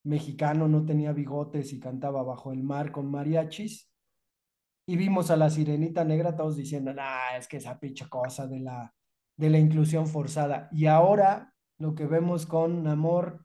mexicano, 0.04 0.68
no 0.68 0.84
tenía 0.84 1.12
bigotes 1.12 1.72
y 1.72 1.80
cantaba 1.80 2.22
bajo 2.22 2.52
el 2.52 2.62
mar 2.62 2.92
con 2.92 3.10
mariachis, 3.10 3.90
y 4.86 4.96
vimos 4.96 5.30
a 5.30 5.36
la 5.36 5.50
sirenita 5.50 6.04
negra 6.04 6.36
todos 6.36 6.56
diciendo, 6.56 6.92
nah, 6.92 7.36
es 7.36 7.48
que 7.48 7.56
esa 7.56 7.80
pinche 7.80 8.08
cosa 8.08 8.46
de 8.46 8.60
la, 8.60 8.94
de 9.36 9.50
la 9.50 9.58
inclusión 9.58 10.06
forzada. 10.06 10.68
Y 10.72 10.86
ahora 10.86 11.54
lo 11.78 11.94
que 11.94 12.06
vemos 12.06 12.46
con 12.46 12.84
Namor 12.84 13.44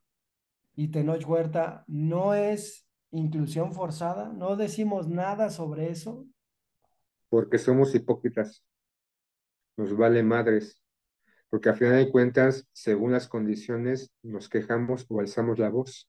y 0.74 0.88
Tenoch 0.88 1.26
Huerta 1.26 1.84
no 1.88 2.34
es 2.34 2.86
inclusión 3.10 3.72
forzada, 3.72 4.32
no 4.32 4.56
decimos 4.56 5.08
nada 5.08 5.50
sobre 5.50 5.90
eso. 5.90 6.26
Porque 7.28 7.58
somos 7.58 7.94
hipócritas. 7.94 8.64
Nos 9.76 9.96
vale 9.96 10.22
madres. 10.22 10.82
Porque 11.48 11.68
a 11.68 11.74
final 11.74 11.96
de 11.96 12.10
cuentas, 12.10 12.68
según 12.72 13.12
las 13.12 13.28
condiciones, 13.28 14.12
nos 14.22 14.48
quejamos 14.48 15.06
o 15.08 15.20
alzamos 15.20 15.58
la 15.58 15.68
voz. 15.68 16.08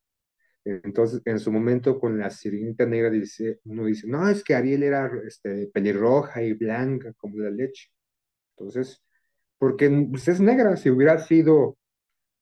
Entonces, 0.64 1.22
en 1.26 1.40
su 1.40 1.52
momento 1.52 2.00
con 2.00 2.20
la 2.20 2.30
sirenita 2.30 2.86
negra, 2.86 3.10
dice, 3.10 3.60
uno 3.64 3.86
dice, 3.86 4.08
no, 4.08 4.30
es 4.30 4.44
que 4.44 4.54
Ariel 4.54 4.84
era 4.84 5.10
este, 5.26 5.68
pelirroja 5.74 6.44
y 6.44 6.54
blanca 6.54 7.14
como 7.14 7.38
la 7.40 7.50
leche. 7.50 7.90
Entonces, 8.56 9.04
porque 9.62 9.92
pues, 10.10 10.28
es 10.28 10.40
negra, 10.42 10.76
si 10.76 10.90
hubiera 10.90 11.20
sido, 11.20 11.78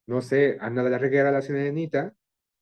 no 0.07 0.21
sé, 0.21 0.57
Ana 0.61 0.83
de 0.85 0.89
la 0.89 0.97
Reguera, 0.97 1.31
la 1.33 1.41
sirenita, 1.41 2.13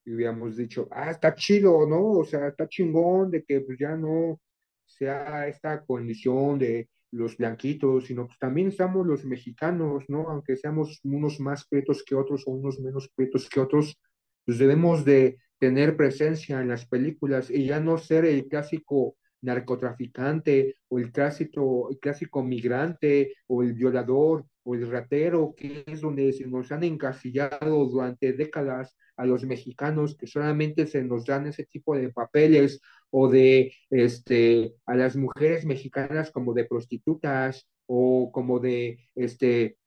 y 0.04 0.16
hubiéramos 0.16 0.58
dicho, 0.58 0.88
ah, 0.90 1.12
está 1.12 1.36
chido, 1.36 1.86
¿no? 1.86 2.14
O 2.14 2.26
sea, 2.26 2.48
está 2.48 2.68
chingón 2.68 3.30
de 3.30 3.44
que 3.44 3.62
pues 3.62 3.78
ya 3.78 3.96
no 3.96 4.42
sea 4.84 5.48
esta 5.48 5.86
condición 5.86 6.58
de 6.58 6.90
los 7.12 7.38
blanquitos, 7.38 8.08
sino 8.08 8.26
pues 8.26 8.40
también 8.40 8.70
estamos 8.70 9.06
los 9.06 9.26
mexicanos, 9.26 10.06
¿no? 10.08 10.28
Aunque 10.28 10.58
seamos 10.58 11.02
unos 11.04 11.40
más 11.40 11.68
pretos 11.68 12.04
que 12.04 12.16
otros 12.16 12.48
o 12.48 12.52
unos 12.52 12.80
menos 12.80 13.12
pretos 13.16 13.48
que 13.48 13.60
otros, 13.60 14.00
pues 14.44 14.58
debemos 14.58 15.06
de 15.06 15.38
tener 15.60 15.96
presencia 15.96 16.62
en 16.62 16.70
las 16.70 16.88
películas 16.88 17.52
y 17.52 17.68
ya 17.68 17.80
no 17.80 18.00
ser 18.00 18.26
el 18.26 18.48
clásico 18.48 19.18
narcotraficante 19.42 20.76
o 20.88 21.00
el 21.00 21.12
clásico, 21.12 21.90
el 21.90 22.00
clásico 22.00 22.44
migrante 22.44 23.34
o 23.48 23.64
el 23.64 23.74
violador 23.74 24.46
o 24.64 24.76
el 24.76 24.90
ratero, 24.90 25.54
que 25.56 25.84
es 25.86 26.02
donde 26.02 26.34
se 26.34 26.46
nos 26.48 26.72
han 26.72 26.84
encasillado 26.84 27.86
durante 27.86 28.34
décadas 28.34 28.96
a 29.16 29.26
los 29.26 29.44
mexicanos 29.46 30.16
que 30.18 30.28
solamente 30.28 30.86
se 30.88 31.04
nos 31.04 31.26
dan 31.26 31.48
ese 31.48 31.66
tipo 31.66 31.96
de 31.96 32.10
papeles 32.10 32.82
o 33.10 33.30
de 33.30 33.74
este 33.90 34.74
a 34.86 34.96
las 34.96 35.16
mujeres 35.16 35.66
mexicanas 35.66 36.32
como 36.32 36.54
de 36.54 36.66
prostitutas 36.66 37.68
o 37.86 38.32
como 38.32 38.60
de 38.60 39.00
este 39.16 39.78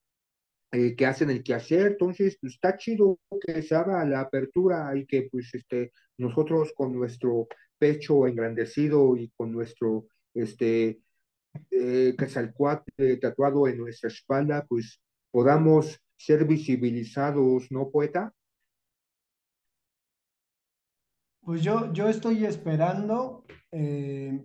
eh, 0.72 0.94
que 0.96 1.06
hacen 1.06 1.30
el 1.30 1.42
quehacer, 1.42 1.86
entonces 1.88 2.38
pues, 2.40 2.54
está 2.54 2.76
chido 2.76 3.18
que 3.44 3.62
se 3.62 3.74
haga 3.74 4.04
la 4.04 4.20
apertura 4.20 4.96
y 4.96 5.06
que 5.06 5.28
pues 5.30 5.54
este, 5.54 5.92
nosotros 6.18 6.72
con 6.74 6.92
nuestro 6.94 7.48
pecho 7.78 8.26
engrandecido 8.26 9.16
y 9.16 9.30
con 9.30 9.52
nuestro 9.52 10.06
este, 10.34 11.00
eh, 11.70 12.14
eh, 12.16 13.16
tatuado 13.16 13.66
en 13.66 13.78
nuestra 13.78 14.08
espalda, 14.08 14.64
pues 14.68 15.00
podamos 15.30 16.00
ser 16.16 16.44
visibilizados, 16.44 17.70
¿no, 17.70 17.90
poeta? 17.90 18.32
Pues 21.42 21.62
yo, 21.62 21.92
yo 21.92 22.08
estoy 22.08 22.44
esperando 22.44 23.44
eh, 23.72 24.44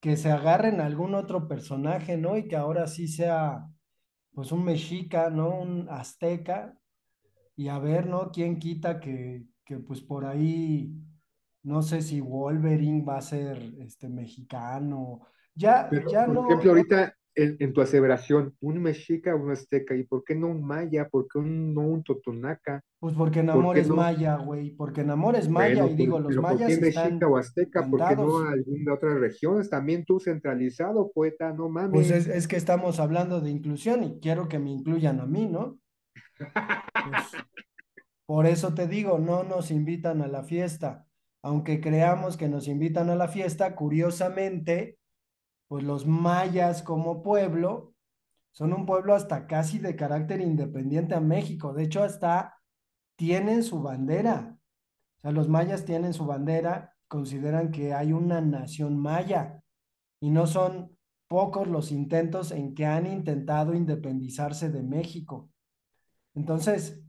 que 0.00 0.16
se 0.16 0.30
agarren 0.30 0.80
algún 0.80 1.14
otro 1.14 1.48
personaje, 1.48 2.16
¿no? 2.16 2.36
Y 2.36 2.46
que 2.46 2.56
ahora 2.56 2.86
sí 2.86 3.08
sea 3.08 3.66
pues 4.36 4.52
un 4.52 4.64
mexica, 4.64 5.30
¿no? 5.30 5.48
Un 5.60 5.88
azteca, 5.90 6.78
y 7.56 7.68
a 7.68 7.78
ver, 7.78 8.06
¿no? 8.06 8.30
¿Quién 8.32 8.58
quita 8.58 9.00
que, 9.00 9.46
que 9.64 9.78
pues 9.78 10.02
por 10.02 10.26
ahí, 10.26 10.94
no 11.62 11.82
sé 11.82 12.02
si 12.02 12.20
Wolverine 12.20 13.04
va 13.04 13.18
a 13.18 13.22
ser 13.22 13.58
este 13.80 14.08
mexicano, 14.08 15.22
ya, 15.54 15.88
Pero, 15.90 16.10
ya 16.10 16.26
por 16.26 16.34
no, 16.34 16.46
ejemplo, 16.46 16.70
ahorita 16.70 17.16
en, 17.36 17.56
en 17.60 17.72
tu 17.74 17.80
aseveración, 17.82 18.56
un 18.60 18.82
mexica, 18.82 19.36
un 19.36 19.50
azteca, 19.52 19.94
¿y 19.96 20.04
por 20.04 20.24
qué 20.24 20.34
no 20.34 20.48
un 20.48 20.64
maya? 20.66 21.08
¿Por 21.10 21.28
qué 21.28 21.38
un, 21.38 21.74
no 21.74 21.82
un 21.82 22.02
totonaca? 22.04 22.82
pues 22.98 23.14
porque 23.14 23.42
¿Por 23.44 23.44
Namor 23.44 23.78
es 23.78 23.90
no? 23.90 23.94
maya, 23.94 24.36
güey, 24.36 24.70
porque 24.76 25.04
Namor 25.04 25.36
es 25.36 25.48
maya, 25.48 25.84
Bueno, 25.84 25.86
y 25.86 25.94
pues, 25.96 25.96
digo, 25.96 26.20
los 26.20 26.36
pero 26.36 26.44
¿por 26.46 26.58
mayas 26.58 26.66
qué 26.66 26.76
mexica 26.78 27.18
están 27.18 27.20
o 27.26 27.36
azteca? 27.36 27.88
¿Por 27.88 28.04
qué 28.04 28.16
no 28.16 28.38
alguna 28.38 28.94
otra 28.94 29.14
regiones? 29.18 29.70
También 29.70 30.04
tú 30.04 30.20
centralizado, 30.20 31.10
poeta, 31.12 31.52
no 31.52 31.68
Pues 31.90 32.10
es, 32.10 32.26
mames. 32.26 32.28
es 32.28 32.48
que 32.48 32.56
estamos 32.56 33.00
hablando 33.00 33.40
de 33.40 33.50
inclusión 33.50 34.04
y 34.04 34.20
quiero 34.20 34.48
que 34.48 34.58
me 34.58 34.70
incluyan 34.70 35.20
a 35.20 35.26
mí, 35.26 35.46
¿no? 35.46 35.78
Pues 37.02 37.36
por 38.26 38.46
eso 38.46 38.74
te 38.74 38.86
digo, 38.88 39.18
no 39.18 39.44
nos 39.44 39.70
invitan 39.70 40.22
a 40.22 40.28
la 40.28 40.42
fiesta. 40.44 41.06
aunque 41.42 41.80
creamos 41.80 42.36
que 42.36 42.48
nos 42.48 42.66
invitan 42.68 43.08
a 43.10 43.14
la 43.16 43.28
fiesta, 43.28 43.76
curiosamente, 43.76 44.98
pues 45.68 45.84
los 45.84 46.06
mayas 46.06 46.82
como 46.82 47.22
pueblo 47.22 47.94
son 48.52 48.72
un 48.72 48.86
pueblo 48.86 49.14
hasta 49.14 49.46
casi 49.46 49.78
de 49.78 49.96
carácter 49.96 50.40
independiente 50.40 51.14
a 51.14 51.20
México. 51.20 51.74
De 51.74 51.84
hecho, 51.84 52.02
hasta 52.02 52.58
tienen 53.16 53.62
su 53.62 53.82
bandera. 53.82 54.56
O 55.18 55.20
sea, 55.20 55.32
los 55.32 55.48
mayas 55.48 55.84
tienen 55.84 56.14
su 56.14 56.24
bandera, 56.24 56.94
consideran 57.08 57.70
que 57.70 57.92
hay 57.92 58.12
una 58.12 58.40
nación 58.40 58.98
maya 58.98 59.62
y 60.20 60.30
no 60.30 60.46
son 60.46 60.96
pocos 61.28 61.66
los 61.66 61.92
intentos 61.92 62.52
en 62.52 62.74
que 62.74 62.86
han 62.86 63.06
intentado 63.06 63.74
independizarse 63.74 64.70
de 64.70 64.82
México. 64.82 65.50
Entonces, 66.34 67.02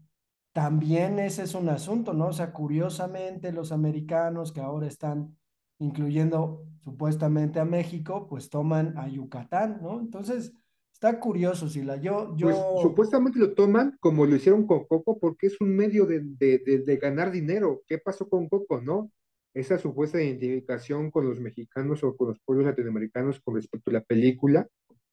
también 0.53 1.19
ese 1.19 1.43
es 1.43 1.53
un 1.53 1.69
asunto, 1.69 2.13
¿no? 2.13 2.27
O 2.27 2.33
sea, 2.33 2.51
curiosamente 2.51 3.51
los 3.51 3.71
americanos 3.71 4.51
que 4.51 4.61
ahora 4.61 4.87
están 4.87 5.37
incluyendo 5.79 6.65
supuestamente 6.83 7.59
a 7.59 7.65
México, 7.65 8.27
pues 8.29 8.49
toman 8.49 8.97
a 8.97 9.07
Yucatán, 9.07 9.79
¿no? 9.81 9.99
Entonces, 9.99 10.53
está 10.93 11.19
curioso, 11.19 11.69
Sila. 11.69 11.97
Yo, 11.97 12.35
yo... 12.35 12.47
Pues 12.47 12.57
supuestamente 12.81 13.39
lo 13.39 13.53
toman 13.53 13.97
como 13.99 14.25
lo 14.25 14.35
hicieron 14.35 14.65
con 14.65 14.85
Coco 14.85 15.19
porque 15.19 15.47
es 15.47 15.61
un 15.61 15.75
medio 15.75 16.05
de, 16.05 16.21
de, 16.23 16.59
de, 16.85 16.97
ganar 16.97 17.31
dinero. 17.31 17.83
¿Qué 17.87 17.99
pasó 17.99 18.27
con 18.27 18.49
Coco, 18.49 18.81
no? 18.81 19.11
Esa 19.53 19.77
supuesta 19.77 20.21
identificación 20.21 21.11
con 21.11 21.27
los 21.27 21.39
mexicanos 21.39 22.03
o 22.03 22.15
con 22.15 22.29
los 22.29 22.39
pueblos 22.39 22.67
latinoamericanos 22.67 23.39
con 23.41 23.55
respecto 23.55 23.91
a 23.91 23.95
la 23.95 24.01
película 24.01 24.67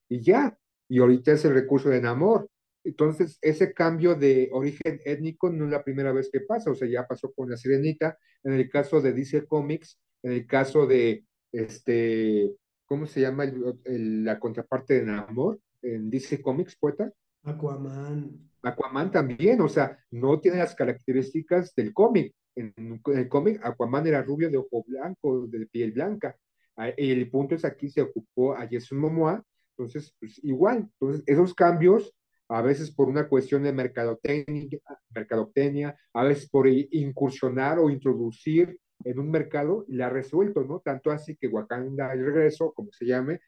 y 0.09 0.21
ya. 0.21 0.57
Y 0.89 1.01
ahorita 1.01 1.33
es 1.33 1.45
el 1.45 1.55
recurso 1.55 1.89
de 1.89 2.01
Namor. 2.01 2.49
Entonces, 2.85 3.39
ese 3.41 3.73
cambio 3.73 4.15
de 4.15 4.51
origen 4.53 5.01
étnico 5.05 5.51
no 5.51 5.65
es 5.65 5.71
la 5.71 5.83
primera 5.83 6.13
vez 6.13 6.31
que 6.31 6.41
pasa, 6.41 6.71
o 6.71 6.75
sea, 6.75 6.87
ya 6.87 7.07
pasó 7.07 7.33
con 7.33 7.51
la 7.51 7.57
Sirenita, 7.57 8.19
en 8.43 8.53
el 8.53 8.69
caso 8.69 9.01
de 9.01 9.15
DC 9.15 9.47
Comics, 9.47 9.99
en 10.25 10.33
el 10.33 10.47
caso 10.47 10.87
de, 10.87 11.25
este, 11.53 12.51
¿cómo 12.87 13.07
se 13.07 13.21
llama 13.21 13.45
la 13.85 14.41
contraparte 14.41 14.95
de 14.95 15.07
Namor? 15.07 15.61
En 15.83 16.09
DC 16.09 16.41
Comics, 16.41 16.77
poeta. 16.77 17.13
Aquaman. 17.43 18.31
Aquaman 18.63 19.11
también, 19.11 19.61
o 19.61 19.69
sea, 19.69 19.99
no 20.11 20.41
tiene 20.41 20.59
las 20.59 20.75
características 20.75 21.75
del 21.75 21.93
cómic. 21.93 22.35
En, 22.57 22.73
el 23.07 23.29
cómic, 23.29 23.61
Aquaman 23.63 24.07
era 24.07 24.23
rubio 24.23 24.49
de 24.49 24.57
ojo 24.57 24.83
blanco, 24.87 25.47
de 25.47 25.67
piel 25.67 25.93
blanca. 25.93 26.35
Ah, 26.75 26.89
el 26.89 27.31
punto 27.31 27.55
es 27.55 27.65
aquí 27.67 27.91
se 27.91 28.01
ocupó 28.01 28.55
a 28.55 28.67
Jason 28.69 28.99
Momoa, 28.99 29.45
entonces, 29.77 30.15
pues, 30.19 30.43
igual, 30.43 30.89
entonces 30.99 31.23
esos 31.27 31.53
cambios 31.55 32.15
a 32.49 32.63
veces 32.63 32.91
por 32.91 33.09
una 33.09 33.29
cuestión 33.29 33.63
de 33.63 33.73
mercadotecnia, 33.73 34.79
mercadotecnia, 35.15 35.97
a 36.13 36.25
veces 36.25 36.49
por 36.49 36.67
incursionar 36.69 37.79
o 37.79 37.91
introducir 37.91 38.79
en 39.05 39.19
un 39.19 39.31
mercado 39.31 39.85
y 39.89 39.95
la 39.97 40.07
ha 40.07 40.11
resuelto, 40.11 40.65
¿no? 40.65 40.81
Tanto 40.81 41.11
así 41.11 41.37
que 41.37 41.49
Wakanda 41.49 42.13
el 42.13 42.25
regreso, 42.25 42.73
como 42.73 42.91
se 42.93 43.07
llame, 43.07 43.41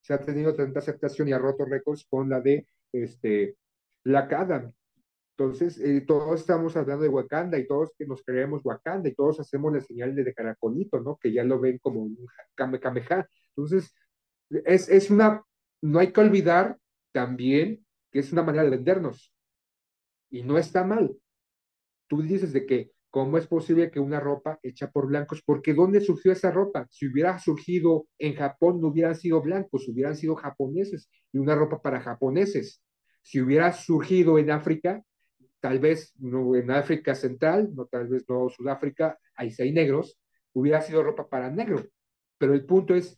se 0.00 0.14
ha 0.14 0.18
tenido 0.20 0.54
tanta 0.54 0.80
aceptación 0.80 1.28
y 1.28 1.32
ha 1.32 1.38
roto 1.38 1.64
récords 1.64 2.06
con 2.08 2.28
la 2.28 2.40
de 2.40 2.66
este, 2.92 3.56
Black 4.04 4.32
Adam. 4.32 4.72
Entonces, 5.36 5.78
eh, 5.80 6.02
todos 6.06 6.40
estamos 6.40 6.76
hablando 6.76 7.02
de 7.02 7.08
Wakanda 7.08 7.58
y 7.58 7.66
todos 7.66 7.90
que 7.98 8.06
nos 8.06 8.22
creemos 8.22 8.64
Wakanda 8.64 9.08
y 9.08 9.14
todos 9.14 9.40
hacemos 9.40 9.72
la 9.72 9.80
señal 9.80 10.14
de, 10.14 10.32
caracolito, 10.32 11.00
¿no? 11.00 11.16
Que 11.16 11.32
ya 11.32 11.42
lo 11.42 11.58
ven 11.58 11.78
como 11.78 12.02
un 12.02 12.16
kamehameha. 12.54 13.26
Entonces, 13.56 13.94
es, 14.50 14.88
es 14.88 15.10
una, 15.10 15.42
no 15.82 15.98
hay 15.98 16.12
que 16.12 16.20
olvidar 16.20 16.78
también 17.12 17.84
que 18.12 18.20
es 18.20 18.32
una 18.32 18.44
manera 18.44 18.62
de 18.62 18.70
vendernos. 18.70 19.34
Y 20.30 20.44
no 20.44 20.56
está 20.56 20.84
mal. 20.84 21.16
Tú 22.06 22.22
dices 22.22 22.52
de 22.52 22.64
que, 22.64 22.92
¿cómo 23.14 23.38
es 23.38 23.46
posible 23.46 23.92
que 23.92 24.00
una 24.00 24.18
ropa 24.18 24.58
hecha 24.60 24.90
por 24.90 25.06
blancos? 25.06 25.40
Porque 25.46 25.72
¿dónde 25.72 26.00
surgió 26.00 26.32
esa 26.32 26.50
ropa? 26.50 26.88
Si 26.90 27.06
hubiera 27.06 27.38
surgido 27.38 28.08
en 28.18 28.34
Japón, 28.34 28.80
no 28.80 28.88
hubieran 28.88 29.14
sido 29.14 29.40
blancos, 29.40 29.88
hubieran 29.88 30.16
sido 30.16 30.34
japoneses 30.34 31.08
y 31.32 31.38
una 31.38 31.54
ropa 31.54 31.80
para 31.80 32.00
japoneses. 32.00 32.82
Si 33.22 33.40
hubiera 33.40 33.70
surgido 33.72 34.36
en 34.36 34.50
África, 34.50 35.00
tal 35.60 35.78
vez 35.78 36.12
no 36.18 36.56
en 36.56 36.72
África 36.72 37.14
Central, 37.14 37.70
no 37.76 37.86
tal 37.86 38.08
vez 38.08 38.24
no 38.28 38.48
Sudáfrica, 38.48 39.16
ahí 39.36 39.52
hay 39.60 39.72
negros, 39.72 40.18
hubiera 40.52 40.80
sido 40.80 41.04
ropa 41.04 41.28
para 41.28 41.50
negro. 41.50 41.84
Pero 42.36 42.52
el 42.52 42.66
punto 42.66 42.96
es, 42.96 43.16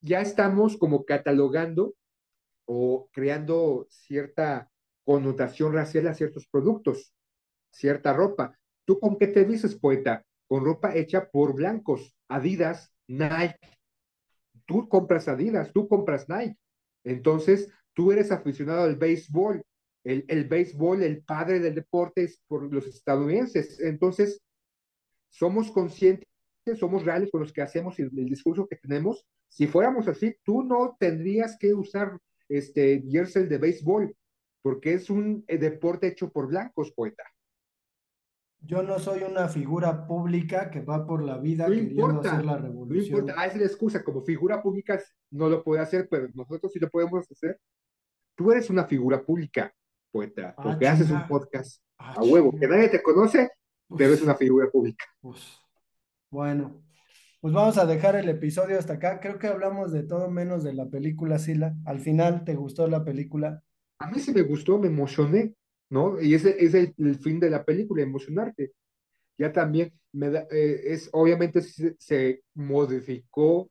ya 0.00 0.22
estamos 0.22 0.78
como 0.78 1.04
catalogando 1.04 1.94
o 2.64 3.10
creando 3.12 3.86
cierta 3.90 4.70
connotación 5.04 5.74
racial 5.74 6.06
a 6.06 6.14
ciertos 6.14 6.48
productos, 6.48 7.12
cierta 7.70 8.14
ropa. 8.14 8.58
¿Tú 8.92 9.00
con 9.00 9.16
qué 9.16 9.26
te 9.26 9.46
dices, 9.46 9.74
poeta? 9.74 10.22
Con 10.46 10.66
ropa 10.66 10.94
hecha 10.94 11.30
por 11.30 11.54
blancos, 11.54 12.14
Adidas, 12.28 12.92
Nike. 13.08 13.56
Tú 14.66 14.86
compras 14.86 15.28
Adidas, 15.28 15.72
tú 15.72 15.88
compras 15.88 16.28
Nike. 16.28 16.58
Entonces, 17.02 17.70
tú 17.94 18.12
eres 18.12 18.30
aficionado 18.30 18.82
al 18.82 18.96
béisbol. 18.96 19.62
El, 20.04 20.26
el 20.28 20.44
béisbol, 20.46 21.02
el 21.04 21.24
padre 21.24 21.58
del 21.58 21.74
deporte 21.74 22.24
es 22.24 22.38
por 22.46 22.70
los 22.70 22.86
estadounidenses. 22.86 23.80
Entonces, 23.80 24.42
somos 25.30 25.70
conscientes, 25.70 26.28
somos 26.74 27.06
reales 27.06 27.30
con 27.30 27.40
los 27.40 27.52
que 27.54 27.62
hacemos 27.62 27.98
el, 27.98 28.10
el 28.14 28.26
discurso 28.26 28.66
que 28.66 28.76
tenemos. 28.76 29.26
Si 29.48 29.66
fuéramos 29.66 30.06
así, 30.06 30.36
tú 30.44 30.64
no 30.64 30.98
tendrías 31.00 31.56
que 31.58 31.72
usar 31.72 32.18
este 32.46 33.02
jersey 33.10 33.46
de 33.46 33.56
béisbol, 33.56 34.14
porque 34.60 34.92
es 34.92 35.08
un 35.08 35.46
eh, 35.48 35.56
deporte 35.56 36.08
hecho 36.08 36.30
por 36.30 36.48
blancos, 36.48 36.92
poeta. 36.92 37.24
Yo 38.64 38.82
no 38.82 38.98
soy 38.98 39.22
una 39.24 39.48
figura 39.48 40.06
pública 40.06 40.70
que 40.70 40.80
va 40.80 41.04
por 41.04 41.22
la 41.22 41.38
vida 41.38 41.66
queriendo 41.66 42.20
hacer 42.20 42.44
la 42.44 42.56
revolución. 42.56 43.12
No 43.12 43.18
importa, 43.18 43.40
ah, 43.40 43.46
es 43.46 43.56
la 43.56 43.66
excusa, 43.66 44.04
como 44.04 44.22
figura 44.22 44.62
pública 44.62 45.00
no 45.30 45.48
lo 45.48 45.64
puede 45.64 45.82
hacer, 45.82 46.08
pero 46.08 46.28
nosotros 46.34 46.72
sí 46.72 46.78
lo 46.78 46.88
podemos 46.88 47.28
hacer. 47.30 47.58
Tú 48.36 48.52
eres 48.52 48.70
una 48.70 48.84
figura 48.84 49.24
pública, 49.24 49.74
poeta, 50.12 50.54
ah, 50.56 50.62
porque 50.62 50.86
haces 50.86 51.10
un 51.10 51.26
podcast 51.26 51.82
ah, 51.98 52.14
a 52.16 52.22
huevo, 52.22 52.56
que 52.58 52.68
nadie 52.68 52.88
te 52.88 53.02
conoce, 53.02 53.50
pero 53.96 54.14
es 54.14 54.22
una 54.22 54.36
figura 54.36 54.70
pública. 54.70 55.04
Bueno, 56.30 56.82
pues 57.40 57.52
vamos 57.52 57.76
a 57.78 57.86
dejar 57.86 58.14
el 58.14 58.28
episodio 58.28 58.78
hasta 58.78 58.94
acá. 58.94 59.18
Creo 59.18 59.40
que 59.40 59.48
hablamos 59.48 59.90
de 59.92 60.04
todo 60.04 60.30
menos 60.30 60.62
de 60.62 60.72
la 60.72 60.88
película 60.88 61.40
Sila. 61.40 61.74
Al 61.84 61.98
final, 61.98 62.44
¿te 62.44 62.54
gustó 62.54 62.86
la 62.86 63.04
película? 63.04 63.62
A 63.98 64.08
mí 64.08 64.20
sí 64.20 64.32
me 64.32 64.42
gustó, 64.42 64.78
me 64.78 64.86
emocioné, 64.86 65.54
¿no? 65.92 66.18
Y 66.22 66.34
ese 66.34 66.56
es 66.64 66.72
el, 66.74 66.94
fin 67.16 67.38
de 67.38 67.50
la 67.50 67.64
película, 67.64 68.02
emocionarte. 68.02 68.72
Ya 69.36 69.52
también 69.52 69.92
me 70.12 70.30
da, 70.30 70.46
eh, 70.50 70.84
es, 70.86 71.10
obviamente 71.12 71.60
se, 71.60 72.42
modificó 72.54 73.70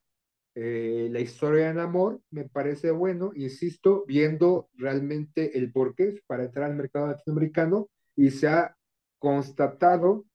eh, 0.53 1.09
la 1.11 1.19
historia 1.19 1.73
de 1.73 1.81
amor, 1.81 2.21
me 2.29 2.47
parece 2.47 2.91
bueno, 2.91 3.31
insisto, 3.35 4.05
viendo 4.07 4.69
realmente 4.75 5.57
el 5.57 5.71
porqué 5.71 6.21
para 6.27 6.43
entrar 6.43 6.69
al 6.69 6.77
mercado 6.77 7.07
latinoamericano 7.07 7.89
y 8.15 8.29
se 8.29 8.47
ha 8.47 8.75
constatado 9.17 10.25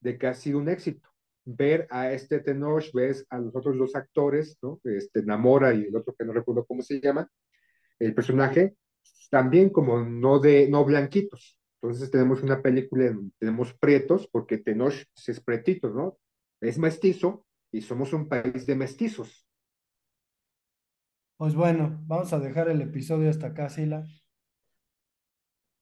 de 0.00 0.18
que 0.18 0.26
ha 0.26 0.34
sido 0.34 0.58
un 0.58 0.68
éxito 0.68 1.08
ver 1.46 1.86
a 1.90 2.12
este 2.12 2.40
Tenoch, 2.40 2.92
ves 2.92 3.24
a 3.30 3.38
los 3.38 3.56
otros 3.56 3.78
dos 3.78 3.96
actores, 3.96 4.58
¿no? 4.60 4.78
Este 4.84 5.22
Namora 5.22 5.72
y 5.72 5.84
el 5.84 5.96
otro 5.96 6.14
que 6.18 6.24
no 6.26 6.34
recuerdo 6.34 6.66
cómo 6.66 6.82
se 6.82 7.00
llama, 7.00 7.30
el 7.98 8.14
personaje, 8.14 8.76
también 9.30 9.70
como 9.70 10.00
no 10.00 10.38
de, 10.38 10.68
no 10.68 10.84
blanquitos. 10.84 11.58
Entonces 11.82 12.10
tenemos 12.10 12.42
una 12.42 12.62
película 12.62 13.06
donde 13.06 13.30
tenemos 13.38 13.74
prietos, 13.74 14.28
porque 14.30 14.58
Tenoch 14.58 14.94
es 15.26 15.40
pretito, 15.40 15.90
¿no? 15.90 16.18
Es 16.60 16.78
mestizo 16.78 17.46
y 17.70 17.82
somos 17.82 18.12
un 18.12 18.28
país 18.28 18.66
de 18.66 18.74
mestizos. 18.74 19.46
Pues 21.36 21.54
bueno, 21.54 22.00
vamos 22.06 22.32
a 22.32 22.38
dejar 22.38 22.68
el 22.68 22.80
episodio 22.80 23.28
hasta 23.28 23.48
acá, 23.48 23.68
Sila. 23.68 24.06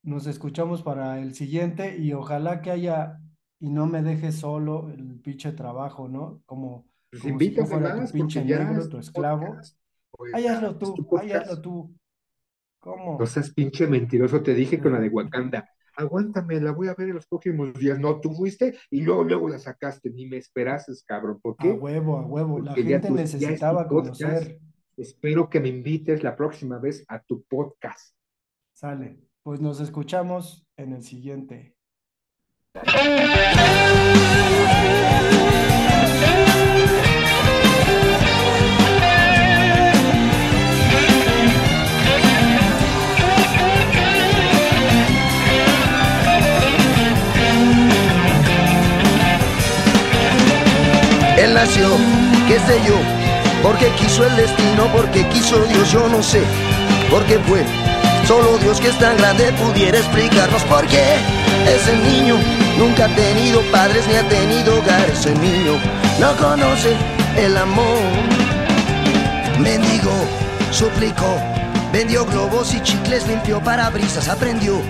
Nos 0.02 0.26
escuchamos 0.26 0.82
para 0.82 1.20
el 1.20 1.34
siguiente 1.34 1.96
y 1.98 2.12
ojalá 2.14 2.62
que 2.62 2.70
haya 2.70 3.20
y 3.60 3.70
no 3.70 3.86
me 3.86 4.02
dejes 4.02 4.34
solo 4.34 4.90
el 4.90 5.20
pinche 5.20 5.52
trabajo, 5.52 6.08
¿no? 6.08 6.42
Como, 6.46 6.88
pues 7.10 7.22
como 7.22 7.38
si 7.38 7.54
yo 7.54 7.64
fuera 7.64 8.04
tu 8.04 8.12
pinche 8.12 8.44
negro, 8.44 8.88
tu 8.88 8.98
esclavo. 8.98 9.56
Ahí 10.34 10.48
hazlo 10.48 10.76
tú, 10.76 11.16
ahí 11.16 11.30
hazlo 11.30 11.62
tú. 11.62 11.94
¿Cómo? 12.82 13.16
No 13.16 13.26
seas 13.26 13.54
pinche 13.54 13.86
mentiroso, 13.86 14.42
te 14.42 14.54
dije 14.54 14.80
con 14.80 14.92
la 14.92 14.98
de 14.98 15.08
Wakanda. 15.08 15.70
Aguántame, 15.94 16.60
la 16.60 16.72
voy 16.72 16.88
a 16.88 16.94
ver 16.94 17.10
en 17.10 17.14
los 17.14 17.28
próximos 17.28 17.72
días. 17.74 17.96
No, 18.00 18.20
tú 18.20 18.34
fuiste 18.34 18.76
y 18.90 19.02
luego, 19.02 19.22
luego 19.22 19.48
la 19.48 19.60
sacaste. 19.60 20.10
Ni 20.10 20.26
me 20.26 20.38
esperases, 20.38 21.04
cabrón. 21.04 21.38
¿Por 21.40 21.56
qué? 21.56 21.70
A 21.70 21.74
huevo, 21.74 22.18
a 22.18 22.26
huevo. 22.26 22.58
la 22.58 22.74
gente 22.74 23.08
necesitaba 23.12 23.86
conocer. 23.86 24.58
Espero 24.96 25.48
que 25.48 25.60
me 25.60 25.68
invites 25.68 26.24
la 26.24 26.34
próxima 26.34 26.80
vez 26.80 27.04
a 27.06 27.20
tu 27.22 27.44
podcast. 27.44 28.16
Sale. 28.72 29.20
Pues 29.44 29.60
nos 29.60 29.78
escuchamos 29.80 30.66
en 30.76 30.92
el 30.92 31.04
siguiente. 31.04 31.76
Yo, 52.68 52.94
porque 53.62 53.88
quiso 53.96 54.24
el 54.26 54.36
destino, 54.36 54.86
porque 54.94 55.26
quiso 55.28 55.58
Dios, 55.64 55.90
yo 55.92 56.08
no 56.08 56.22
sé, 56.22 56.42
porque 57.10 57.38
fue. 57.40 57.64
Solo 58.26 58.56
Dios 58.58 58.80
que 58.80 58.88
es 58.88 58.98
tan 58.98 59.16
grande 59.16 59.52
pudiera 59.52 59.98
explicarnos 59.98 60.62
por 60.64 60.86
qué 60.86 61.16
ese 61.66 61.96
niño 61.96 62.36
nunca 62.78 63.06
ha 63.06 63.08
tenido 63.08 63.60
padres 63.72 64.06
ni 64.06 64.14
ha 64.14 64.28
tenido 64.28 64.78
hogar. 64.78 65.10
Ese 65.10 65.34
niño 65.34 65.72
no 66.20 66.36
conoce 66.36 66.94
el 67.36 67.56
amor. 67.56 67.98
Mendigo, 69.58 70.12
suplicó, 70.70 71.36
vendió 71.92 72.24
globos 72.26 72.72
y 72.74 72.80
chicles, 72.82 73.26
limpió 73.26 73.60
parabrisas, 73.60 74.28
aprendió 74.28 74.80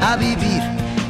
a 0.00 0.16
vivir 0.16 0.62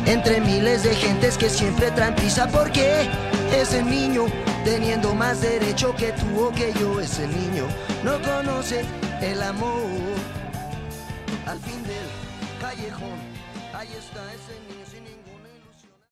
entre 0.06 0.40
miles 0.40 0.82
de 0.82 0.94
gentes 0.94 1.38
que 1.38 1.48
siempre 1.48 1.90
traen 1.92 2.14
prisa. 2.16 2.48
porque 2.48 3.08
ese 3.56 3.82
niño, 3.82 4.26
teniendo 4.64 5.14
más 5.14 5.40
derecho 5.40 5.94
que 5.94 6.12
tú 6.12 6.46
o 6.46 6.52
que 6.52 6.72
yo, 6.74 7.00
ese 7.00 7.26
niño 7.26 7.66
no 8.04 8.20
conoce 8.22 8.84
el 9.20 9.42
amor? 9.42 9.97